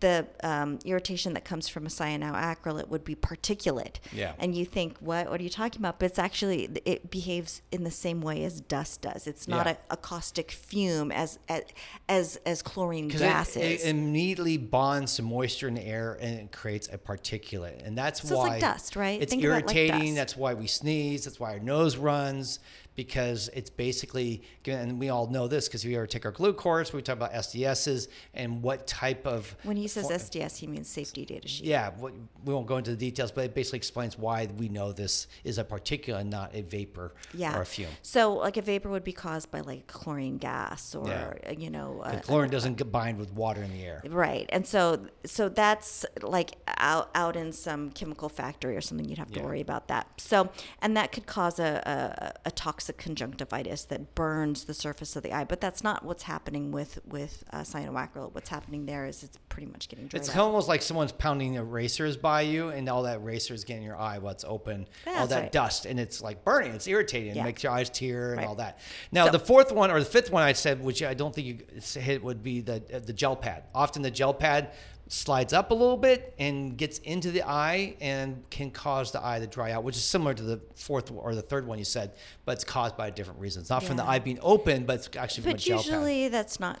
The 0.00 0.26
um, 0.42 0.78
irritation 0.82 1.34
that 1.34 1.44
comes 1.44 1.68
from 1.68 1.84
a 1.84 1.90
cyanoacrylate 1.90 2.88
would 2.88 3.04
be 3.04 3.14
particulate. 3.14 3.96
Yeah. 4.14 4.32
And 4.38 4.54
you 4.54 4.64
think, 4.64 4.96
what? 5.00 5.28
What 5.28 5.40
are 5.40 5.42
you 5.42 5.50
talking 5.50 5.82
about? 5.82 5.98
But 5.98 6.06
it's 6.06 6.18
actually 6.18 6.70
it 6.86 7.10
behaves 7.10 7.60
in 7.70 7.84
the 7.84 7.90
same 7.90 8.22
way 8.22 8.44
as 8.44 8.62
dust 8.62 9.02
does. 9.02 9.26
It's 9.26 9.46
not 9.46 9.66
Yeah. 9.66 9.76
a, 9.90 9.94
a 9.94 9.96
caustic 9.98 10.50
fume 10.50 11.12
as 11.12 11.38
as 11.50 11.64
as, 12.08 12.36
as 12.46 12.62
chlorine 12.62 13.08
gas 13.08 13.56
it, 13.56 13.62
is. 13.62 13.84
it 13.84 13.88
immediately 13.90 14.56
bonds 14.56 15.16
to 15.16 15.22
moisture 15.22 15.68
in 15.68 15.74
the 15.74 15.86
air 15.86 16.16
and 16.18 16.40
it 16.40 16.50
creates 16.50 16.88
a 16.90 16.96
particulate, 16.96 17.86
and 17.86 17.96
that's 17.98 18.22
So 18.22 18.28
it's 18.28 18.36
why 18.38 18.48
like 18.48 18.60
dust, 18.62 18.96
right? 18.96 19.20
It's 19.20 19.30
Think 19.30 19.44
about 19.44 19.64
it 19.64 19.66
like 19.66 19.76
irritating. 19.76 20.14
That's 20.14 20.34
why 20.34 20.54
we 20.54 20.66
sneeze. 20.66 21.24
That's 21.26 21.38
why 21.38 21.52
our 21.52 21.60
nose 21.60 21.98
runs 21.98 22.58
because 22.96 23.48
it's 23.54 23.70
basically. 23.70 24.42
And 24.66 24.98
we 24.98 25.10
all 25.10 25.28
know 25.28 25.46
this 25.46 25.68
because 25.68 25.84
if 25.84 25.90
you 25.90 25.96
ever 25.98 26.06
take 26.06 26.24
our 26.24 26.32
glue 26.32 26.52
course, 26.52 26.92
we 26.92 27.02
talk 27.02 27.16
about 27.16 27.32
SDSs 27.32 28.08
and 28.34 28.62
what 28.62 28.86
type 28.86 29.26
of. 29.26 29.54
when 29.62 29.76
he 29.76 29.86
says 29.86 30.08
for- 30.08 30.14
SDS, 30.14 30.56
he 30.56 30.66
means 30.66 30.88
safety 30.88 31.24
data 31.24 31.46
sheet. 31.46 31.66
yeah, 31.66 31.90
we 32.00 32.10
won't 32.52 32.66
go 32.66 32.78
into 32.78 32.90
the 32.90 32.96
details, 32.96 33.30
but 33.30 33.44
it 33.44 33.54
basically 33.54 33.76
explains 33.78 34.18
why 34.18 34.48
we 34.56 34.68
know 34.68 34.92
this 34.92 35.26
is 35.44 35.58
a 35.58 35.64
particulate 35.64 36.20
and 36.20 36.30
not 36.30 36.54
a 36.54 36.62
vapor 36.62 37.14
Yeah. 37.34 37.56
or 37.56 37.62
a 37.62 37.66
fume. 37.66 37.90
So, 38.02 38.32
like 38.34 38.56
a 38.56 38.62
vapor 38.62 38.88
would 38.88 39.04
be 39.04 39.12
caused 39.12 39.50
by 39.50 39.60
like 39.60 39.86
chlorine 39.86 40.38
gas 40.38 40.94
or 40.94 41.06
Yeah. 41.08 41.32
uh, 41.48 41.52
you 41.56 41.70
know, 41.70 42.00
The 42.04 42.16
uh, 42.16 42.20
chlorine 42.20 42.50
doesn't 42.50 42.74
get 42.76 42.90
bind 42.90 43.18
with 43.18 43.32
water 43.32 43.62
in 43.62 43.70
the 43.72 43.84
air. 43.84 44.02
right. 44.08 44.46
And 44.50 44.66
so, 44.66 45.06
so 45.24 45.48
that's 45.48 46.04
like 46.22 46.52
out 46.78 47.10
out 47.14 47.36
in 47.36 47.52
some 47.52 47.90
chemical 47.90 48.28
factory 48.28 48.76
or 48.76 48.80
something. 48.80 49.08
You'd 49.08 49.18
have 49.18 49.30
to 49.32 49.40
Yeah. 49.40 49.46
worry 49.46 49.60
about 49.60 49.88
that. 49.88 50.08
So, 50.18 50.50
and 50.80 50.96
that 50.96 51.12
could 51.12 51.26
cause 51.26 51.58
a, 51.58 51.82
a, 52.44 52.48
a 52.48 52.50
toxic 52.50 52.85
conjunctivitis 52.92 53.84
that 53.84 54.14
burns 54.14 54.64
the 54.64 54.74
surface 54.74 55.16
of 55.16 55.22
the 55.22 55.32
eye. 55.32 55.44
But 55.44 55.60
that's 55.60 55.82
not 55.84 56.04
what's 56.04 56.24
happening 56.24 56.72
with 56.72 56.98
with 57.06 57.44
uh, 57.52 57.58
cyanoacrylate. 57.60 58.32
What's 58.34 58.48
happening 58.48 58.86
there 58.86 59.06
is 59.06 59.22
it's 59.22 59.38
pretty 59.48 59.66
much 59.70 59.88
getting 59.88 60.06
dried 60.06 60.20
It's 60.20 60.30
out. 60.30 60.38
almost 60.38 60.68
like 60.68 60.82
someone's 60.82 61.12
pounding 61.12 61.54
erasers 61.54 62.16
by 62.16 62.42
you, 62.42 62.68
and 62.70 62.88
all 62.88 63.02
that 63.04 63.16
eraser 63.18 63.54
is 63.54 63.64
getting 63.64 63.82
your 63.82 63.96
eye 63.98 64.18
what's 64.18 64.44
open, 64.44 64.86
all 65.06 65.26
that 65.26 65.40
right. 65.42 65.52
dust, 65.52 65.86
and 65.86 65.98
it's 65.98 66.20
like 66.20 66.44
burning. 66.44 66.72
It's 66.72 66.86
irritating. 66.86 67.36
It 67.36 67.42
makes 67.42 67.62
your 67.62 67.72
eyes 67.72 67.90
tear 67.90 68.30
and 68.30 68.38
Right. 68.38 68.46
all 68.46 68.56
that. 68.56 68.78
Now, 69.12 69.26
So- 69.26 69.32
the 69.32 69.38
fourth 69.40 69.72
one 69.72 69.90
or 69.90 69.98
the 69.98 70.04
fifth 70.06 70.30
one 70.30 70.42
I 70.42 70.52
said, 70.52 70.82
which 70.82 71.02
I 71.02 71.14
don't 71.14 71.34
think 71.34 71.46
you 71.46 72.00
hit, 72.00 72.22
would 72.22 72.42
be 72.42 72.60
the 72.60 72.80
the 73.04 73.12
gel 73.12 73.36
pad. 73.36 73.64
Often 73.74 74.02
the 74.02 74.10
gel 74.10 74.34
pad 74.34 74.72
slides 75.08 75.52
up 75.52 75.70
a 75.70 75.74
little 75.74 75.96
bit 75.96 76.34
and 76.38 76.76
gets 76.76 76.98
into 76.98 77.30
the 77.30 77.42
eye 77.46 77.94
and 78.00 78.42
can 78.50 78.70
cause 78.70 79.12
the 79.12 79.24
eye 79.24 79.38
to 79.38 79.46
dry 79.46 79.70
out, 79.72 79.84
which 79.84 79.96
is 79.96 80.02
similar 80.02 80.34
to 80.34 80.42
the 80.42 80.60
fourth 80.74 81.10
or 81.12 81.34
the 81.34 81.42
third 81.42 81.66
one 81.66 81.78
you 81.78 81.84
said, 81.84 82.12
but 82.44 82.52
it's 82.52 82.64
caused 82.64 82.96
by 82.96 83.06
a 83.08 83.10
different 83.10 83.38
reason. 83.40 83.60
It's 83.60 83.70
not 83.70 83.82
from 83.84 83.96
the 83.96 84.04
eye 84.04 84.18
being 84.18 84.38
open, 84.42 84.84
but 84.84 84.96
it's 84.96 85.10
actually 85.16 85.42
from 85.44 85.50
a 85.50 85.54
But 85.54 85.60
gel 85.60 85.76
pad. 85.78 85.86
usually 85.86 86.28
that's 86.28 86.58
not 86.58 86.80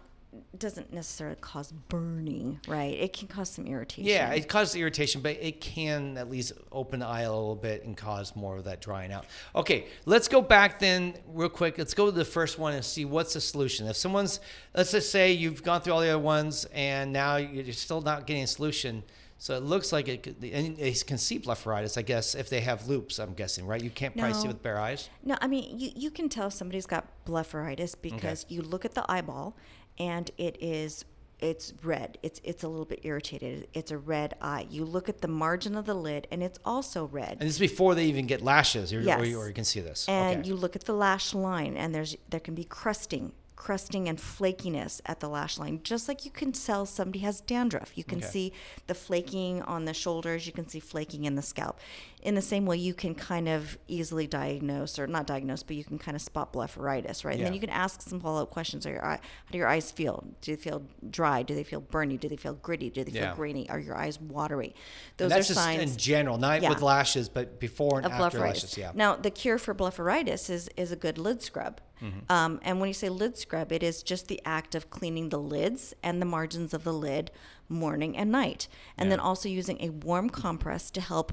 doesn't 0.58 0.92
necessarily 0.92 1.36
cause 1.40 1.72
burning, 1.72 2.60
right? 2.66 2.94
It 2.94 3.12
can 3.12 3.28
cause 3.28 3.50
some 3.50 3.66
irritation. 3.66 4.04
Yeah, 4.04 4.32
it 4.32 4.48
causes 4.48 4.76
irritation, 4.76 5.20
but 5.20 5.36
it 5.40 5.60
can 5.60 6.16
at 6.16 6.30
least 6.30 6.52
open 6.72 7.00
the 7.00 7.06
eye 7.06 7.22
a 7.22 7.30
little 7.30 7.56
bit 7.56 7.84
and 7.84 7.96
cause 7.96 8.34
more 8.36 8.56
of 8.56 8.64
that 8.64 8.80
drying 8.80 9.12
out. 9.12 9.26
Okay, 9.54 9.86
let's 10.04 10.28
go 10.28 10.40
back 10.40 10.78
then 10.78 11.14
real 11.28 11.48
quick. 11.48 11.78
Let's 11.78 11.94
go 11.94 12.06
to 12.06 12.12
the 12.12 12.24
first 12.24 12.58
one 12.58 12.74
and 12.74 12.84
see 12.84 13.04
what's 13.04 13.34
the 13.34 13.40
solution. 13.40 13.86
If 13.86 13.96
someone's, 13.96 14.40
let's 14.74 14.92
just 14.92 15.10
say 15.10 15.32
you've 15.32 15.62
gone 15.62 15.80
through 15.80 15.94
all 15.94 16.00
the 16.00 16.10
other 16.10 16.18
ones 16.18 16.66
and 16.72 17.12
now 17.12 17.36
you're 17.36 17.72
still 17.72 18.00
not 18.00 18.26
getting 18.26 18.42
a 18.42 18.46
solution. 18.46 19.02
So 19.38 19.54
it 19.54 19.62
looks 19.62 19.92
like 19.92 20.08
it 20.08 20.22
could, 20.22 20.36
and 20.42 20.78
they 20.78 20.92
can 20.92 21.18
see 21.18 21.38
blepharitis, 21.38 21.98
I 21.98 22.02
guess, 22.02 22.34
if 22.34 22.48
they 22.48 22.62
have 22.62 22.88
loupes, 22.88 23.18
I'm 23.18 23.34
guessing, 23.34 23.66
right? 23.66 23.82
You 23.82 23.90
can't 23.90 24.16
probably 24.16 24.32
see 24.32 24.48
with 24.48 24.62
bare 24.62 24.80
eyes. 24.80 25.10
No, 25.22 25.36
I 25.42 25.46
mean 25.46 25.78
you, 25.78 25.90
you 25.94 26.10
can 26.10 26.30
tell 26.30 26.50
somebody's 26.50 26.86
got 26.86 27.06
blepharitis 27.26 27.94
because 28.00 28.46
you 28.48 28.62
look 28.62 28.86
at 28.86 28.94
the 28.94 29.04
eyeball 29.10 29.54
and 29.98 30.30
it 30.38 30.56
is 30.60 31.04
it's 31.38 31.74
red. 31.82 32.16
It's 32.22 32.40
it's 32.44 32.62
a 32.62 32.68
little 32.68 32.86
bit 32.86 33.00
irritated. 33.02 33.68
It's 33.74 33.90
a 33.90 33.98
red 33.98 34.34
eye. 34.40 34.66
You 34.70 34.84
look 34.86 35.08
at 35.08 35.20
the 35.20 35.28
margin 35.28 35.76
of 35.76 35.84
the 35.84 35.94
lid 35.94 36.26
and 36.30 36.42
it's 36.42 36.58
also 36.64 37.04
red. 37.06 37.32
And 37.32 37.40
this 37.42 37.54
is 37.54 37.58
before 37.58 37.94
they 37.94 38.06
even 38.06 38.26
get 38.26 38.40
lashes, 38.40 38.92
or, 38.92 39.00
or, 39.00 39.24
you, 39.24 39.38
or 39.38 39.46
you 39.46 39.52
can 39.54 39.64
see 39.64 39.80
this. 39.80 40.08
and 40.08 40.40
okay. 40.40 40.48
you 40.48 40.54
look 40.56 40.74
at 40.76 40.84
the 40.84 40.94
lash 40.94 41.34
line 41.34 41.76
and 41.76 41.94
there's 41.94 42.16
there 42.30 42.40
can 42.40 42.54
be 42.54 42.64
crusting 42.64 43.32
crusting 43.54 44.06
and 44.06 44.18
flakiness 44.18 45.00
at 45.06 45.18
the 45.20 45.28
lash 45.28 45.58
line 45.58 45.80
just 45.82 46.08
like 46.08 46.26
you 46.26 46.30
can 46.30 46.52
tell 46.52 46.84
somebody 46.84 47.20
has 47.20 47.40
dandruff 47.40 47.90
you 47.96 48.04
can 48.04 48.18
Okay. 48.18 48.26
see 48.26 48.52
the 48.86 48.94
flaking 48.94 49.62
on 49.62 49.86
the 49.86 49.94
shoulders 49.94 50.46
you 50.46 50.52
can 50.52 50.68
see 50.68 50.78
flaking 50.78 51.24
in 51.24 51.36
the 51.36 51.42
scalp 51.42 51.80
in 52.22 52.34
the 52.34 52.42
same 52.42 52.66
way 52.66 52.76
you 52.76 52.92
can 52.94 53.14
kind 53.14 53.48
of 53.48 53.78
easily 53.86 54.26
diagnose 54.26 54.98
or 54.98 55.06
not 55.06 55.26
diagnose 55.26 55.62
but 55.62 55.76
you 55.76 55.84
can 55.84 55.98
kind 55.98 56.14
of 56.16 56.20
spot 56.22 56.52
blepharitis 56.52 57.24
right 57.24 57.36
and 57.36 57.44
then 57.46 57.54
you 57.54 57.60
can 57.60 57.70
ask 57.70 58.02
some 58.02 58.18
follow-up 58.18 58.50
questions 58.50 58.84
are 58.86 58.90
your 58.90 59.04
eye, 59.04 59.16
how 59.44 59.52
do 59.52 59.58
your 59.58 59.68
eyes 59.68 59.92
feel 59.92 60.24
do 60.40 60.56
they 60.56 60.60
feel 60.60 60.82
dry 61.10 61.42
do 61.42 61.54
they 61.54 61.62
feel 61.62 61.80
burny 61.80 62.18
do 62.18 62.28
they 62.28 62.36
feel 62.36 62.54
gritty 62.54 62.90
do 62.90 63.04
they 63.04 63.10
feel 63.12 63.22
Yeah. 63.22 63.34
grainy 63.34 63.68
are 63.70 63.78
your 63.78 63.96
eyes 63.96 64.20
watery 64.20 64.74
those 65.18 65.30
are 65.30 65.36
that's 65.36 65.48
just 65.48 65.60
signs 65.60 65.92
in 65.92 65.96
general, 65.98 66.38
not 66.38 66.62
Yeah. 66.62 66.70
with 66.70 66.82
lashes, 66.82 67.28
but 67.28 67.60
before 67.60 67.98
and 67.98 68.06
of 68.06 68.12
after 68.12 68.38
blepharitis. 68.38 68.40
lashes. 68.40 68.78
Yeah. 68.78 68.92
Now, 68.94 69.14
the 69.16 69.30
cure 69.30 69.58
for 69.58 69.74
blepharitis 69.74 70.50
is 70.50 70.68
is 70.76 70.92
a 70.92 70.96
good 70.96 71.18
lid 71.18 71.42
scrub. 71.42 71.80
Mm-hmm. 72.02 72.30
Um, 72.30 72.60
and 72.62 72.78
when 72.80 72.88
you 72.88 72.94
say 72.94 73.08
lid 73.08 73.38
scrub, 73.38 73.72
it 73.72 73.82
is 73.82 74.02
just 74.02 74.28
the 74.28 74.40
act 74.44 74.74
of 74.74 74.90
cleaning 74.90 75.30
the 75.30 75.38
lids 75.38 75.94
and 76.02 76.20
the 76.20 76.26
margins 76.26 76.74
of 76.74 76.84
the 76.84 76.92
lid 76.92 77.30
morning 77.68 78.16
and 78.16 78.30
night, 78.30 78.68
and 78.96 79.10
then 79.10 79.20
also 79.20 79.48
using 79.48 79.80
a 79.80 79.90
warm 79.90 80.30
compress 80.30 80.90
to 80.92 81.00
help. 81.00 81.32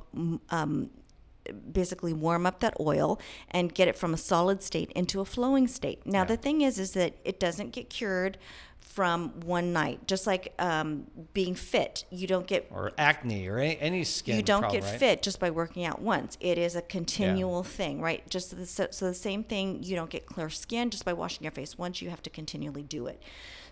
Um, 0.49 0.89
basically 1.73 2.13
warm 2.13 2.45
up 2.45 2.61
that 2.61 2.73
oil 2.79 3.19
and 3.51 3.73
get 3.73 3.89
it 3.89 3.97
from 3.97 4.13
a 4.13 4.17
solid 4.17 4.63
state 4.63 4.89
into 4.93 5.19
a 5.19 5.25
flowing 5.25 5.67
state. 5.67 5.99
Now 6.05 6.19
Yeah. 6.19 6.25
the 6.25 6.37
thing 6.37 6.61
is 6.61 6.79
is 6.79 6.91
that 6.93 7.15
it 7.25 7.37
doesn't 7.37 7.71
get 7.71 7.89
cured 7.89 8.37
from 8.79 9.31
one 9.41 9.73
night. 9.73 10.07
Just 10.07 10.25
like 10.25 10.53
um, 10.59 11.07
being 11.33 11.53
fit, 11.53 12.05
you 12.09 12.27
don't 12.27 12.47
get 12.47 12.67
or 12.71 12.93
acne 12.97 13.45
or 13.47 13.57
any, 13.57 13.77
any 13.79 14.03
skin 14.05 14.37
you 14.37 14.41
don't 14.41 14.61
problem, 14.61 14.81
get 14.81 14.89
right? 14.89 14.99
fit 14.99 15.21
just 15.21 15.39
by 15.39 15.49
working 15.49 15.83
out 15.83 16.01
once. 16.01 16.37
It 16.39 16.57
is 16.57 16.77
a 16.77 16.81
continual 16.81 17.63
thing, 17.63 17.99
right? 18.01 18.27
Just 18.29 18.55
the, 18.55 18.65
so, 18.65 18.87
so 18.91 19.07
the 19.07 19.13
same 19.13 19.43
thing. 19.43 19.83
You 19.83 19.95
don't 19.97 20.09
get 20.09 20.25
clear 20.25 20.49
skin 20.49 20.91
just 20.91 21.03
by 21.03 21.11
washing 21.11 21.43
your 21.43 21.51
face 21.51 21.77
once. 21.77 22.01
You 22.01 22.09
have 22.09 22.21
to 22.23 22.29
continually 22.29 22.83
do 22.83 23.07
it. 23.07 23.21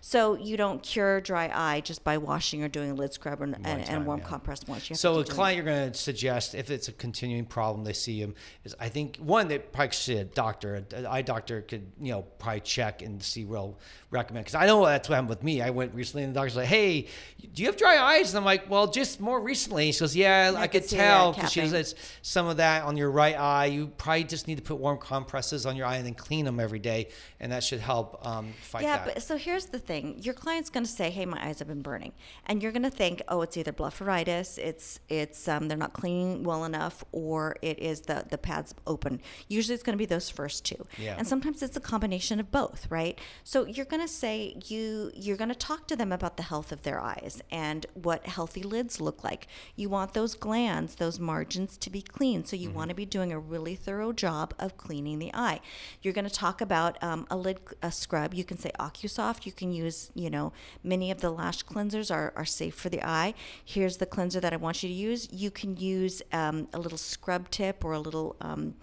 So 0.04 0.34
you 0.34 0.56
don't 0.56 0.82
cure 0.82 1.20
dry 1.20 1.50
eye 1.54 1.80
just 1.80 2.04
by 2.04 2.18
washing 2.18 2.62
or 2.62 2.68
doing 2.68 2.90
a 2.90 2.94
lid 2.94 3.14
scrub 3.14 3.40
and, 3.40 3.54
and, 3.54 3.64
time, 3.64 3.96
and 3.96 4.06
warm 4.06 4.18
yeah. 4.18 4.26
compress 4.26 4.60
once. 4.66 4.90
You 4.90 4.94
have 4.94 4.98
So 4.98 5.20
a 5.20 5.24
client 5.24 5.56
you're 5.56 5.64
going 5.64 5.92
to 5.92 5.98
suggest 5.98 6.54
if 6.54 6.70
it's 6.70 6.88
a 6.88 6.92
continuing 6.92 7.46
problem, 7.46 7.84
they 7.84 7.92
see 7.94 8.20
him 8.20 8.34
is 8.64 8.74
I 8.78 8.88
think 8.88 9.16
one 9.16 9.48
they 9.48 9.58
probably 9.58 9.92
should 9.92 10.02
see 10.02 10.16
a 10.16 10.24
doctor, 10.24 10.74
an 10.74 11.06
eye 11.06 11.22
doctor 11.22 11.62
could 11.62 11.90
you 12.00 12.12
know 12.12 12.22
probably 12.38 12.60
check 12.60 13.00
and 13.00 13.22
see 13.22 13.44
real 13.44 13.78
recommend 14.10 14.44
because 14.44 14.54
I 14.54 14.66
know 14.66 14.84
that's 14.84 15.08
what 15.08 15.14
happened 15.14 15.30
with 15.30 15.42
me. 15.42 15.62
I 15.62 15.70
went 15.70 15.94
recently, 15.94 16.24
and 16.24 16.34
the 16.34 16.38
doctor's 16.38 16.56
like, 16.56 16.66
"Hey, 16.66 17.08
do 17.54 17.62
you 17.62 17.66
have 17.66 17.76
dry 17.76 17.96
eyes?" 17.96 18.30
And 18.30 18.38
I'm 18.38 18.44
like, 18.44 18.68
"Well, 18.68 18.88
just 18.88 19.20
more 19.20 19.40
recently." 19.40 19.90
She 19.92 20.00
goes, 20.00 20.14
"Yeah, 20.14 20.52
I, 20.54 20.62
I 20.62 20.66
could 20.66 20.82
could 20.82 20.96
tell 20.96 21.32
because 21.32 21.52
she 21.52 21.66
says 21.68 21.94
some 22.22 22.46
of 22.46 22.58
that 22.58 22.84
on 22.84 22.96
your 22.96 23.10
right 23.10 23.38
eye. 23.38 23.66
You 23.66 23.88
probably 23.98 24.24
just 24.24 24.48
need 24.48 24.56
to 24.56 24.62
put 24.62 24.78
warm 24.78 24.98
compresses 24.98 25.66
on 25.66 25.76
your 25.76 25.86
eye 25.86 25.96
and 25.96 26.06
then 26.06 26.14
clean 26.14 26.44
them 26.44 26.60
every 26.60 26.78
day, 26.78 27.08
and 27.40 27.52
that 27.52 27.64
should 27.64 27.80
help 27.80 28.26
um, 28.26 28.52
fight 28.60 28.82
Yeah, 28.82 28.98
that." 28.98 29.14
but 29.14 29.22
so 29.22 29.36
here's 29.36 29.66
the 29.66 29.78
thing: 29.78 29.91
your 30.00 30.34
client's 30.34 30.70
going 30.70 30.84
to 30.84 30.90
say, 30.90 31.10
"Hey, 31.10 31.26
my 31.26 31.44
eyes 31.46 31.58
have 31.58 31.68
been 31.68 31.82
burning," 31.82 32.12
and 32.46 32.62
you're 32.62 32.72
going 32.72 32.82
to 32.82 32.90
think, 32.90 33.22
"Oh, 33.28 33.42
it's 33.42 33.56
either 33.56 33.72
blepharitis, 33.72 34.58
it's 34.58 35.00
it's 35.08 35.46
um, 35.48 35.68
they're 35.68 35.78
not 35.78 35.92
cleaning 35.92 36.42
well 36.44 36.64
enough, 36.64 37.04
or 37.12 37.56
it 37.62 37.78
is 37.78 38.02
the 38.02 38.24
the 38.30 38.38
pads 38.38 38.74
open." 38.86 39.20
Usually, 39.48 39.74
it's 39.74 39.82
going 39.82 39.94
to 39.96 39.98
be 39.98 40.06
those 40.06 40.30
first 40.30 40.64
two, 40.64 40.86
Yeah. 40.98 41.16
and 41.18 41.26
sometimes 41.26 41.62
it's 41.62 41.76
a 41.76 41.80
combination 41.80 42.40
of 42.40 42.50
both, 42.50 42.90
right? 42.90 43.18
So 43.44 43.66
you're 43.66 43.86
going 43.86 44.02
to 44.02 44.08
say 44.22 44.56
you 44.66 45.10
you're 45.14 45.36
going 45.36 45.48
to 45.50 45.54
talk 45.54 45.86
to 45.88 45.96
them 45.96 46.12
about 46.12 46.36
the 46.36 46.44
health 46.44 46.72
of 46.72 46.82
their 46.82 47.00
eyes 47.00 47.42
and 47.50 47.86
what 47.94 48.26
healthy 48.26 48.62
lids 48.62 49.00
look 49.00 49.22
like. 49.24 49.46
You 49.76 49.88
want 49.88 50.14
those 50.14 50.34
glands, 50.34 50.94
those 50.96 51.18
margins 51.18 51.76
to 51.78 51.90
be 51.90 52.02
clean, 52.02 52.44
so 52.44 52.56
you 52.56 52.70
want 52.70 52.88
to 52.90 52.94
be 52.94 53.06
doing 53.06 53.32
a 53.32 53.38
really 53.38 53.74
thorough 53.74 54.12
job 54.12 54.54
of 54.58 54.76
cleaning 54.76 55.18
the 55.18 55.30
eye. 55.34 55.60
You're 56.02 56.14
going 56.14 56.24
to 56.28 56.30
talk 56.30 56.60
about 56.60 57.02
um, 57.02 57.26
a 57.30 57.36
lid 57.36 57.58
a 57.82 57.90
scrub. 57.92 58.34
You 58.34 58.44
can 58.44 58.58
say 58.58 58.70
OcuSoft. 58.78 59.46
You 59.46 59.52
can 59.52 59.72
use, 59.72 59.81
you 60.14 60.30
know, 60.30 60.52
many 60.82 61.10
of 61.10 61.20
the 61.20 61.30
lash 61.30 61.64
cleansers 61.64 62.14
are, 62.14 62.32
are 62.36 62.44
safe 62.44 62.74
for 62.74 62.88
the 62.88 63.02
eye. 63.02 63.34
Here's 63.64 63.98
the 63.98 64.06
cleanser 64.06 64.40
that 64.40 64.52
I 64.52 64.56
want 64.56 64.82
you 64.82 64.88
to 64.88 64.94
use. 64.94 65.28
You 65.32 65.50
can 65.50 65.76
use 65.76 66.22
um, 66.32 66.68
a 66.72 66.78
little 66.78 66.98
scrub 66.98 67.50
tip 67.50 67.84
or 67.84 67.92
a 67.92 68.00
little, 68.00 68.36
um, 68.40 68.74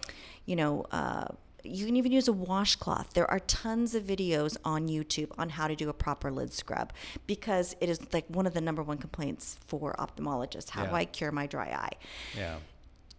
you 0.45 0.55
know, 0.55 0.85
uh, 0.91 1.27
you 1.63 1.85
can 1.85 1.95
even 1.95 2.11
use 2.11 2.27
a 2.27 2.33
washcloth. 2.33 3.13
There 3.13 3.29
are 3.29 3.39
tons 3.39 3.93
of 3.93 4.03
videos 4.03 4.57
on 4.63 4.87
YouTube 4.87 5.31
on 5.37 5.49
how 5.49 5.67
to 5.67 5.75
do 5.75 5.89
a 5.89 5.93
proper 5.93 6.31
lid 6.31 6.53
scrub 6.53 6.93
because 7.27 7.75
it 7.81 7.89
is 7.89 7.99
like 8.13 8.25
one 8.27 8.47
of 8.47 8.53
the 8.53 8.61
number 8.61 8.81
one 8.81 8.97
complaints 8.97 9.57
for 9.67 9.93
ophthalmologists. 9.99 10.69
How 10.69 10.85
do 10.85 10.95
I 10.95 11.05
cure 11.05 11.31
my 11.31 11.47
dry 11.47 11.67
eye? 11.67 11.93
yeah. 12.37 12.57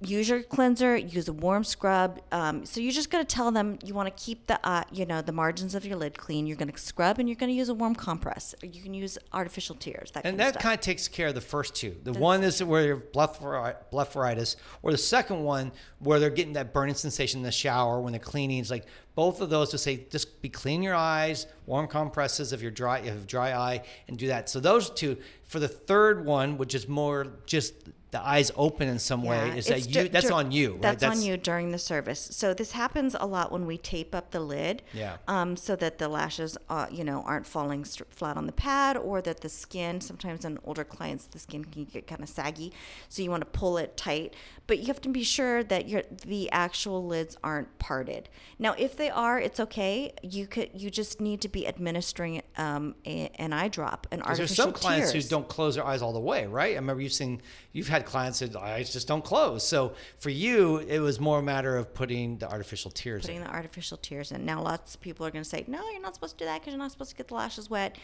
Use 0.02 0.28
your 0.28 0.42
cleanser 0.42 0.96
use 0.96 1.28
a 1.28 1.32
warm 1.32 1.62
scrub 1.62 2.20
um, 2.32 2.64
so 2.64 2.80
you're 2.80 2.90
just 2.92 3.10
going 3.10 3.22
to 3.24 3.34
tell 3.34 3.50
them 3.50 3.78
you 3.84 3.92
want 3.92 4.06
to 4.08 4.24
keep 4.24 4.46
the 4.46 4.58
uh, 4.66 4.82
you 4.90 5.04
know 5.04 5.20
the 5.20 5.32
margins 5.32 5.74
of 5.74 5.84
your 5.84 5.96
lid 5.96 6.16
clean 6.16 6.46
you're 6.46 6.56
going 6.56 6.70
to 6.70 6.78
scrub 6.78 7.18
and 7.18 7.28
you're 7.28 7.36
going 7.36 7.50
to 7.50 7.54
use 7.54 7.68
a 7.68 7.74
warm 7.74 7.94
compress 7.94 8.54
you 8.62 8.82
can 8.82 8.94
use 8.94 9.18
artificial 9.32 9.74
tears 9.76 10.10
that 10.12 10.24
And 10.24 10.38
kind 10.38 10.40
of 10.40 10.46
that 10.46 10.48
stuff. 10.54 10.62
kind 10.62 10.74
of 10.74 10.80
takes 10.80 11.06
care 11.06 11.28
of 11.28 11.34
the 11.34 11.40
first 11.40 11.74
two. 11.74 11.96
The 12.02 12.12
one 12.14 12.42
is 12.42 12.62
where 12.62 12.82
you 12.84 12.90
have 12.94 13.12
blepharitis, 13.12 14.56
or 14.82 14.90
the 14.92 14.98
second 14.98 15.42
one 15.42 15.72
where 15.98 16.18
they're 16.18 16.30
getting 16.30 16.54
that 16.54 16.72
burning 16.72 16.94
sensation 16.94 17.40
in 17.40 17.44
the 17.44 17.52
shower 17.52 18.00
when 18.00 18.12
they're 18.12 18.20
cleaning. 18.20 18.58
It's 18.58 18.70
like 18.70 18.86
both 19.14 19.40
of 19.40 19.50
those 19.50 19.70
to 19.70 19.78
say 19.78 20.06
just 20.10 20.40
be 20.40 20.48
clean 20.48 20.82
your 20.82 20.94
eyes, 20.94 21.46
warm 21.66 21.86
compresses 21.86 22.52
if 22.52 22.62
you're 22.62 22.70
dry, 22.70 22.98
if 22.98 23.04
you 23.04 23.10
have 23.10 23.26
dry 23.26 23.52
eye, 23.52 23.82
and 24.08 24.16
do 24.18 24.28
that. 24.28 24.48
So 24.48 24.60
those 24.60 24.90
two. 24.90 25.16
For 25.44 25.58
the 25.58 25.66
third 25.68 26.24
one, 26.24 26.58
which 26.58 26.76
is 26.76 26.86
more 26.86 27.26
just 27.44 27.74
the 28.10 28.20
eyes 28.26 28.50
open 28.56 28.88
in 28.88 28.98
some 28.98 29.22
way, 29.22 29.56
is 29.56 29.66
that 29.66 29.94
you? 29.94 30.08
that's 30.08 30.28
dur- 30.28 30.34
on 30.34 30.50
you, 30.50 30.72
right? 30.72 30.98
That's, 30.98 31.04
on 31.04 31.22
you 31.22 31.36
during 31.36 31.70
the 31.70 31.78
service. 31.78 32.28
So 32.32 32.52
this 32.52 32.72
happens 32.72 33.14
a 33.18 33.26
lot 33.26 33.52
when 33.52 33.66
we 33.66 33.78
tape 33.78 34.14
up 34.14 34.32
the 34.32 34.40
lid. 34.40 34.82
Yeah. 34.92 35.18
Um, 35.28 35.56
so 35.56 35.76
that 35.76 35.98
the 35.98 36.08
lashes, 36.08 36.58
uh, 36.68 36.86
you 36.90 37.04
know, 37.04 37.22
aren't 37.24 37.46
falling 37.46 37.84
st- 37.84 38.12
flat 38.12 38.36
on 38.36 38.46
the 38.46 38.52
pad, 38.52 38.96
or 38.96 39.22
that 39.22 39.40
the 39.40 39.48
skin. 39.48 40.00
Sometimes 40.00 40.44
on 40.44 40.58
older 40.64 40.84
clients, 40.84 41.26
the 41.26 41.38
skin 41.38 41.64
can 41.64 41.84
get 41.84 42.06
kind 42.06 42.22
of 42.22 42.28
saggy, 42.28 42.72
so 43.08 43.22
you 43.22 43.30
want 43.30 43.42
to 43.42 43.58
pull 43.58 43.78
it 43.78 43.96
tight. 43.96 44.34
But 44.66 44.80
you 44.80 44.86
have 44.86 45.00
to 45.02 45.08
be 45.08 45.24
sure 45.24 45.62
that 45.64 45.88
your 45.88 46.02
the 46.26 46.50
actual 46.50 47.06
lids 47.06 47.36
aren't 47.44 47.78
parted. 47.78 48.28
Now, 48.58 48.74
if 48.76 48.96
they 48.96 49.10
are, 49.10 49.38
it's 49.38 49.60
okay. 49.60 50.12
You 50.22 50.46
could 50.46 50.70
you 50.74 50.90
just 50.90 51.20
need 51.20 51.40
to 51.42 51.48
be 51.48 51.66
administering 51.66 52.42
um, 52.56 52.94
a, 53.06 53.30
an 53.36 53.52
eye 53.52 53.68
drop, 53.68 54.06
an 54.10 54.22
artificial 54.22 54.46
there's 54.46 54.56
some 54.56 54.72
clients 54.72 55.12
tears. 55.12 55.24
who 55.24 55.30
don't 55.30 55.48
close 55.48 55.76
their 55.76 55.86
eyes 55.86 56.02
all 56.02 56.12
the 56.12 56.20
way, 56.20 56.46
right? 56.46 56.72
I 56.72 56.76
remember 56.76 57.02
you've 57.02 57.12
seen, 57.12 57.40
you've 57.72 57.88
had 57.88 57.99
clients 58.06 58.40
that 58.40 58.54
eyes 58.56 58.92
just 58.92 59.08
don't 59.08 59.24
close. 59.24 59.66
So 59.66 59.94
for 60.18 60.30
you, 60.30 60.78
it 60.78 60.98
was 60.98 61.20
more 61.20 61.38
a 61.38 61.42
matter 61.42 61.76
of 61.76 61.94
putting 61.94 62.38
the 62.38 62.50
artificial 62.50 62.90
tears 62.90 63.22
putting 63.22 63.36
in. 63.36 63.44
the 63.44 63.50
artificial 63.50 63.96
tears 63.96 64.32
in. 64.32 64.44
Now, 64.44 64.62
lots 64.62 64.94
of 64.94 65.00
people 65.00 65.26
are 65.26 65.30
going 65.30 65.44
to 65.44 65.48
say, 65.48 65.64
no, 65.66 65.82
you're 65.90 66.02
not 66.02 66.14
supposed 66.14 66.38
to 66.38 66.44
do 66.44 66.46
that 66.46 66.60
because 66.60 66.72
you're 66.72 66.78
not 66.78 66.92
supposed 66.92 67.10
to 67.10 67.16
get 67.16 67.28
the 67.28 67.34
lashes 67.34 67.70
wet. 67.70 67.96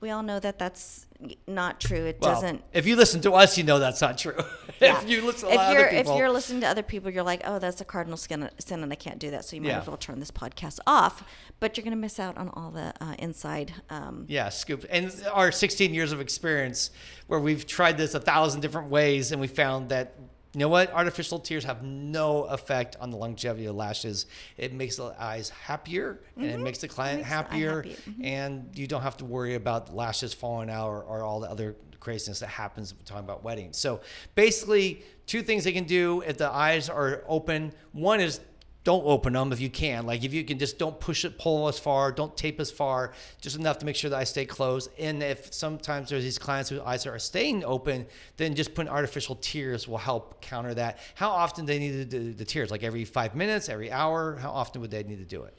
We 0.00 0.10
all 0.10 0.22
know 0.22 0.38
that 0.38 0.58
that's 0.58 1.06
not 1.48 1.80
true. 1.80 2.04
It 2.06 2.18
Well, 2.20 2.34
doesn't. 2.34 2.62
If 2.72 2.86
you 2.86 2.94
listen 2.94 3.20
to 3.22 3.32
us, 3.32 3.58
you 3.58 3.64
know 3.64 3.80
that's 3.80 4.00
not 4.00 4.16
true. 4.18 4.36
yeah. 4.80 5.00
if 5.02 5.08
you 5.08 5.22
listen 5.26 5.48
to 5.48 5.58
a 5.58 5.64
if 5.70 5.72
you're 5.72 5.80
other 5.88 5.96
people, 5.96 6.12
if 6.12 6.18
you're 6.18 6.30
listening 6.30 6.60
to 6.60 6.68
other 6.68 6.82
people, 6.84 7.10
you're 7.10 7.24
like, 7.24 7.42
oh, 7.44 7.58
that's 7.58 7.80
a 7.80 7.84
cardinal 7.84 8.16
sin, 8.16 8.48
sin 8.58 8.82
and 8.84 8.92
I 8.92 8.96
can't 8.96 9.18
do 9.18 9.32
that. 9.32 9.44
So 9.44 9.56
you 9.56 9.62
might 9.62 9.70
Yeah. 9.70 9.80
as 9.80 9.88
well 9.88 9.96
turn 9.96 10.20
this 10.20 10.30
podcast 10.30 10.78
off. 10.86 11.24
But 11.58 11.76
you're 11.76 11.82
going 11.82 11.96
to 11.96 12.00
miss 12.00 12.20
out 12.20 12.36
on 12.38 12.50
all 12.50 12.70
the 12.70 12.94
uh, 13.00 13.14
inside. 13.18 13.74
Um, 13.90 14.26
yeah, 14.28 14.48
scoop. 14.50 14.84
And 14.88 15.12
our 15.32 15.50
16 15.50 15.92
years 15.92 16.12
of 16.12 16.20
experience, 16.20 16.90
where 17.26 17.40
we've 17.40 17.66
tried 17.66 17.98
this 17.98 18.14
a 18.14 18.20
thousand 18.20 18.60
different 18.60 18.88
ways, 18.90 19.32
and 19.32 19.40
we 19.40 19.48
found 19.48 19.88
that 19.88 20.14
you 20.58 20.64
know 20.64 20.68
what, 20.70 20.92
artificial 20.92 21.38
tears 21.38 21.62
have 21.64 21.84
no 21.84 22.42
effect 22.44 22.96
on 23.00 23.10
the 23.10 23.16
longevity 23.16 23.66
of 23.66 23.76
lashes. 23.76 24.26
It 24.56 24.72
makes 24.72 24.96
the 24.96 25.14
eyes 25.18 25.50
happier, 25.50 26.18
and 26.36 26.46
it 26.46 26.58
makes 26.58 26.78
the 26.78 26.88
client 26.88 27.22
Mm-hmm. 27.22 27.30
makes 27.30 27.30
the 27.30 27.34
happier, 27.34 27.76
happy. 27.82 27.96
Mhm. 28.10 28.24
and 28.24 28.70
you 28.74 28.86
don't 28.88 29.02
have 29.02 29.16
to 29.18 29.24
worry 29.24 29.54
about 29.54 29.94
lashes 29.94 30.34
falling 30.34 30.68
out 30.68 30.88
or, 30.88 31.02
or 31.02 31.22
all 31.22 31.38
the 31.40 31.48
other 31.48 31.76
craziness 32.00 32.40
that 32.40 32.48
happens 32.48 32.92
when 32.92 33.04
talking 33.04 33.24
about 33.24 33.44
weddings. 33.44 33.76
So 33.78 34.00
basically, 34.34 35.02
two 35.26 35.42
things 35.42 35.62
they 35.62 35.72
can 35.72 35.84
do 35.84 36.22
if 36.26 36.38
the 36.38 36.50
eyes 36.50 36.88
are 36.88 37.22
open. 37.28 37.72
One 37.92 38.20
is 38.20 38.40
don't 38.88 39.04
open 39.04 39.34
them 39.34 39.52
if 39.52 39.60
you 39.60 39.68
can. 39.68 40.06
Like 40.06 40.24
if 40.24 40.32
you 40.32 40.42
can 40.44 40.58
just 40.58 40.78
don't 40.78 40.98
push 40.98 41.26
it, 41.26 41.36
pull 41.36 41.68
as 41.68 41.78
far, 41.78 42.10
don't 42.10 42.34
tape 42.34 42.58
as 42.58 42.70
far, 42.70 43.12
just 43.38 43.54
enough 43.54 43.76
to 43.80 43.84
make 43.84 43.96
sure 43.96 44.08
that 44.08 44.16
I 44.16 44.24
stay 44.24 44.46
closed. 44.46 44.88
And 44.98 45.22
if 45.22 45.52
sometimes 45.52 46.08
there's 46.08 46.24
these 46.24 46.38
clients 46.38 46.70
whose 46.70 46.80
eyes 46.80 47.06
are 47.06 47.18
staying 47.18 47.64
open, 47.64 48.06
then 48.38 48.54
just 48.54 48.74
putting 48.74 48.90
artificial 48.90 49.34
tears 49.42 49.86
will 49.86 49.98
help 49.98 50.40
counter 50.40 50.72
that. 50.72 51.00
How 51.16 51.28
often 51.28 51.66
they 51.66 51.78
need 51.78 51.92
to 51.92 52.04
do 52.06 52.32
the 52.32 52.46
tears? 52.46 52.70
Like 52.70 52.82
every 52.82 53.04
five 53.04 53.34
minutes, 53.36 53.68
every 53.68 53.92
hour? 53.92 54.36
How 54.36 54.52
often 54.52 54.80
would 54.80 54.90
they 54.90 55.02
need 55.02 55.18
to 55.18 55.26
do 55.26 55.42
it? 55.42 55.54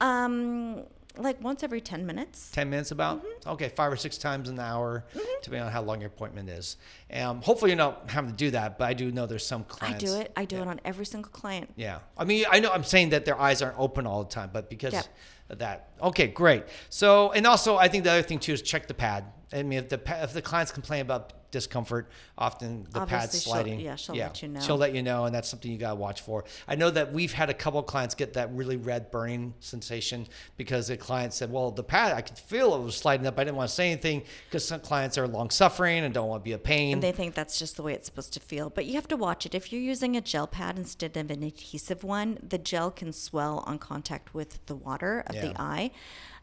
um, 0.00 0.82
like 1.20 1.42
once 1.42 1.62
every 1.62 1.80
10 1.80 2.06
minutes. 2.06 2.50
10 2.52 2.68
minutes 2.70 2.90
about? 2.90 3.18
Mm-hmm. 3.18 3.50
Okay, 3.50 3.68
five 3.68 3.92
or 3.92 3.96
six 3.96 4.18
times 4.18 4.48
an 4.48 4.58
hour, 4.58 5.04
depending 5.42 5.62
on 5.66 5.72
how 5.72 5.82
long 5.82 6.00
your 6.00 6.08
appointment 6.08 6.48
is. 6.48 6.76
Um, 7.12 7.42
hopefully, 7.42 7.70
you're 7.70 7.78
not 7.78 8.08
having 8.10 8.30
to 8.30 8.36
do 8.36 8.50
that, 8.52 8.78
but 8.78 8.88
I 8.88 8.94
do 8.94 9.10
know 9.12 9.26
there's 9.26 9.46
some 9.46 9.64
clients. 9.64 10.02
I 10.04 10.06
do 10.06 10.20
it. 10.20 10.32
I 10.36 10.44
do 10.44 10.56
it 10.62 10.68
on 10.68 10.80
every 10.84 11.06
single 11.06 11.30
client. 11.30 11.70
Yeah. 11.76 11.98
I 12.16 12.24
mean, 12.24 12.44
I 12.50 12.60
know 12.60 12.70
I'm 12.70 12.84
saying 12.84 13.10
that 13.10 13.24
their 13.24 13.38
eyes 13.40 13.62
aren't 13.62 13.78
open 13.78 14.06
all 14.06 14.22
the 14.24 14.30
time, 14.30 14.50
but 14.52 14.68
because 14.70 14.92
Yep. 14.92 15.06
of 15.50 15.58
that. 15.58 15.90
Okay, 16.02 16.26
great. 16.28 16.64
So, 16.88 17.32
and 17.32 17.46
also, 17.46 17.76
I 17.76 17.88
think 17.88 18.04
the 18.04 18.10
other 18.12 18.22
thing 18.22 18.38
too 18.38 18.52
is 18.52 18.62
check 18.62 18.86
the 18.88 18.94
pad. 18.94 19.24
I 19.52 19.62
mean, 19.62 19.80
if 19.80 19.88
the 19.88 20.00
if 20.22 20.32
the 20.32 20.42
clients 20.42 20.70
complain 20.72 21.02
about 21.02 21.32
discomfort, 21.50 22.08
often 22.38 22.84
the 22.90 23.00
pad's 23.06 23.12
Obviously, 23.12 23.40
she'll- 23.40 23.52
sliding. 23.52 23.80
yeah, 23.80 23.96
she'll 23.96 24.14
let 24.14 24.42
you 24.42 24.48
know. 24.48 24.60
She'll 24.60 24.76
let 24.76 24.94
you 24.94 25.02
know, 25.02 25.24
and 25.24 25.34
that's 25.34 25.48
something 25.48 25.70
you 25.70 25.78
gotta 25.78 25.96
watch 25.96 26.20
for. 26.20 26.44
I 26.68 26.74
know 26.76 26.90
that 26.90 27.12
we've 27.12 27.32
had 27.32 27.50
a 27.50 27.54
couple 27.54 27.80
of 27.80 27.86
clients 27.86 28.14
get 28.14 28.34
that 28.34 28.52
really 28.52 28.76
red 28.76 29.10
burning 29.10 29.54
sensation 29.60 30.26
because 30.56 30.88
the 30.88 30.96
client 30.96 31.32
said, 31.34 31.50
"Well, 31.52 31.70
the 31.70 31.82
pad, 31.84 32.12
I 32.16 32.20
could 32.22 32.38
feel 32.38 32.74
it 32.74 32.80
was 32.82 32.96
sliding 32.96 33.26
up. 33.26 33.38
I 33.38 33.44
didn't 33.44 33.56
want 33.56 33.68
to 33.68 33.74
say 33.74 33.90
anything 33.90 34.22
because 34.48 34.66
some 34.66 34.80
clients 34.80 35.18
are 35.18 35.26
long 35.28 35.50
suffering 35.50 36.04
and 36.04 36.12
don't 36.14 36.28
want 36.28 36.42
to 36.42 36.44
be 36.44 36.52
a 36.52 36.58
pain." 36.58 36.94
And 36.94 37.02
they 37.02 37.12
think 37.12 37.34
that's 37.34 37.58
just 37.58 37.76
the 37.76 37.82
way 37.82 37.94
it's 37.94 38.06
supposed 38.06 38.32
to 38.34 38.40
feel. 38.40 38.70
But 38.70 38.86
you 38.86 38.94
have 38.94 39.08
to 39.08 39.16
watch 39.16 39.46
it. 39.46 39.54
If 39.54 39.72
you're 39.72 39.82
using 39.82 40.16
a 40.16 40.20
gel 40.20 40.46
pad 40.46 40.78
instead 40.78 41.16
of 41.16 41.30
an 41.30 41.42
adhesive 41.42 42.04
one, 42.04 42.38
the 42.46 42.58
gel 42.58 42.90
can 42.90 43.12
swell 43.12 43.64
on 43.66 43.78
contact 43.78 44.34
with 44.34 44.64
the 44.66 44.74
water 44.74 45.24
of 45.26 45.34
Yeah. 45.34 45.42
the 45.48 45.60
eye. 45.60 45.90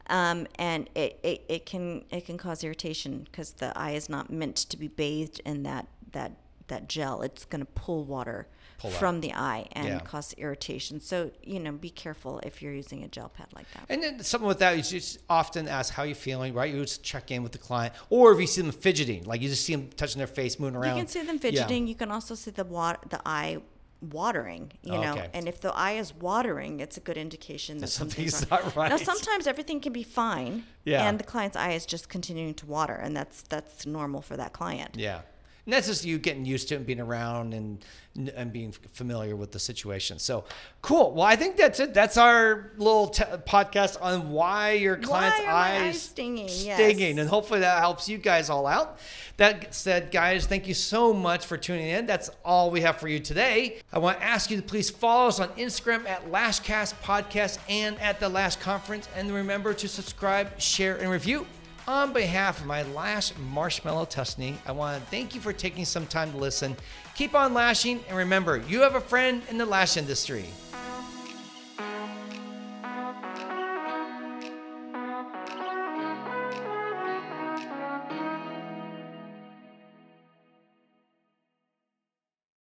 Um, 0.09 0.47
and 0.55 0.89
it, 0.95 1.19
it, 1.23 1.43
it 1.49 1.65
can 1.65 2.05
it 2.11 2.25
can 2.25 2.37
cause 2.37 2.63
irritation 2.63 3.25
because 3.25 3.53
the 3.53 3.77
eye 3.77 3.91
is 3.91 4.07
not 4.09 4.29
meant 4.31 4.55
to 4.55 4.77
be 4.77 4.87
bathed 4.87 5.41
in 5.45 5.63
that 5.63 5.87
that 6.13 6.31
that 6.67 6.87
gel. 6.89 7.21
It's 7.21 7.45
going 7.45 7.59
to 7.65 7.71
pull 7.73 8.03
water 8.03 8.47
Pull 8.77 8.91
out. 8.91 8.97
from 8.97 9.21
the 9.21 9.33
eye 9.33 9.67
and 9.71 9.87
Yeah. 9.87 9.99
cause 9.99 10.33
irritation. 10.37 10.99
So 11.01 11.31
you 11.43 11.59
know, 11.59 11.71
be 11.71 11.89
careful 11.89 12.39
if 12.39 12.61
you're 12.61 12.73
using 12.73 13.03
a 13.03 13.07
gel 13.07 13.29
pad 13.29 13.47
like 13.55 13.65
that. 13.73 13.85
And 13.89 14.01
then 14.03 14.23
something 14.23 14.47
with 14.47 14.59
that, 14.59 14.77
you 14.77 14.83
just 14.83 15.19
often 15.29 15.67
ask 15.67 15.93
how 15.93 16.03
you're 16.03 16.15
feeling, 16.15 16.53
right? 16.53 16.73
You 16.73 16.81
just 16.81 17.03
check 17.03 17.31
in 17.31 17.43
with 17.43 17.51
the 17.53 17.57
client, 17.57 17.93
or 18.09 18.31
if 18.33 18.39
you 18.39 18.47
see 18.47 18.61
them 18.61 18.71
fidgeting, 18.71 19.23
like 19.25 19.41
you 19.41 19.49
just 19.49 19.65
see 19.65 19.75
them 19.75 19.89
touching 19.97 20.19
their 20.19 20.27
face, 20.27 20.59
moving 20.59 20.75
around. 20.75 20.95
You 20.95 21.01
can 21.03 21.07
see 21.09 21.23
them 21.23 21.35
Yeah. 21.35 21.41
fidgeting. 21.41 21.87
You 21.87 21.95
can 21.95 22.11
also 22.11 22.35
see 22.35 22.51
the 22.51 22.63
water, 22.65 22.99
the 23.09 23.21
eye 23.25 23.57
watering. 24.01 24.71
You 24.83 24.93
Oh, 24.93 25.01
know, 25.01 25.25
and 25.33 25.47
if 25.47 25.59
the 25.61 25.73
eye 25.73 25.93
is 25.93 26.13
watering, 26.13 26.79
it's 26.79 26.97
a 26.97 26.99
good 26.99 27.17
indication 27.17 27.77
that 27.77 27.81
That 27.87 27.91
something's, 27.91 28.35
something's 28.35 28.65
not 28.65 28.75
right. 28.75 28.89
Now, 28.89 28.97
sometimes 28.97 29.47
everything 29.47 29.79
can 29.79 29.93
be 29.93 30.03
fine, 30.03 30.63
Yeah. 30.85 31.07
and 31.07 31.19
the 31.19 31.23
client's 31.23 31.57
eye 31.57 31.71
is 31.71 31.85
just 31.85 32.09
continuing 32.09 32.53
to 32.55 32.65
water, 32.65 32.93
and 32.95 33.15
that's 33.15 33.41
that's 33.43 33.85
normal 33.85 34.21
for 34.21 34.37
that 34.37 34.53
client. 34.53 34.95
Yeah. 34.97 35.21
And 35.67 35.73
that's 35.73 35.87
just 35.87 36.05
you 36.05 36.17
getting 36.17 36.45
used 36.45 36.69
to 36.69 36.75
it 36.75 36.77
and 36.77 36.85
being 36.85 37.01
around 37.01 37.53
and 37.53 37.83
and 38.35 38.53
being 38.53 38.71
familiar 38.71 39.35
with 39.35 39.51
the 39.51 39.59
situation. 39.59 40.17
So 40.17 40.45
cool. 40.81 41.11
Well, 41.11 41.25
I 41.25 41.35
think 41.35 41.57
that's 41.57 41.81
it. 41.81 41.93
That's 41.93 42.15
our 42.15 42.71
little 42.77 43.09
t- 43.09 43.23
podcast 43.45 44.01
on 44.01 44.31
why 44.31 44.71
your 44.71 44.95
client's 44.95 45.39
Why 45.39 45.45
are 45.45 45.49
eyes 45.51 45.81
eyes 45.81 46.01
stinging? 46.01 46.47
Yes. 46.49 46.99
and 47.19 47.27
hopefully 47.27 47.59
that 47.59 47.79
helps 47.79 48.07
you 48.07 48.17
guys 48.17 48.49
all 48.49 48.65
out. 48.65 48.97
That 49.35 49.75
said, 49.75 50.09
guys, 50.09 50.45
thank 50.45 50.69
you 50.69 50.73
so 50.73 51.13
much 51.13 51.45
for 51.45 51.57
tuning 51.57 51.87
in. 51.87 52.05
That's 52.05 52.29
all 52.45 52.71
we 52.71 52.79
have 52.81 52.97
for 52.97 53.09
you 53.09 53.19
today. 53.19 53.81
I 53.91 53.99
want 53.99 54.19
to 54.19 54.23
ask 54.23 54.49
you 54.49 54.55
to 54.55 54.63
please 54.63 54.89
follow 54.89 55.27
us 55.27 55.41
on 55.41 55.49
Instagram 55.49 56.07
at 56.07 56.31
Lashcast 56.31 56.93
Podcast 57.03 57.59
and 57.67 57.99
at 57.99 58.21
the 58.21 58.29
Lash 58.29 58.55
Conference, 58.55 59.09
and 59.17 59.29
remember 59.31 59.73
to 59.73 59.87
subscribe, 59.89 60.61
share, 60.61 60.95
and 60.95 61.11
review. 61.11 61.45
On 61.87 62.11
behalf 62.11 62.59
of 62.59 62.65
my 62.65 62.83
lash 62.83 63.31
marshmallow 63.37 64.07
Tusney, 64.07 64.57
I 64.65 64.73
want 64.73 65.01
to 65.01 65.09
thank 65.09 65.33
you 65.33 65.39
for 65.39 65.53
taking 65.53 65.85
some 65.85 66.05
time 66.05 66.33
to 66.33 66.37
listen. 66.37 66.75
Keep 67.15 67.33
on 67.33 67.53
lashing, 67.53 68.03
and 68.09 68.17
remember, 68.17 68.57
you 68.57 68.81
have 68.81 68.95
a 68.95 68.99
friend 68.99 69.41
in 69.49 69.57
the 69.57 69.65
lash 69.65 69.95
industry. 69.95 70.47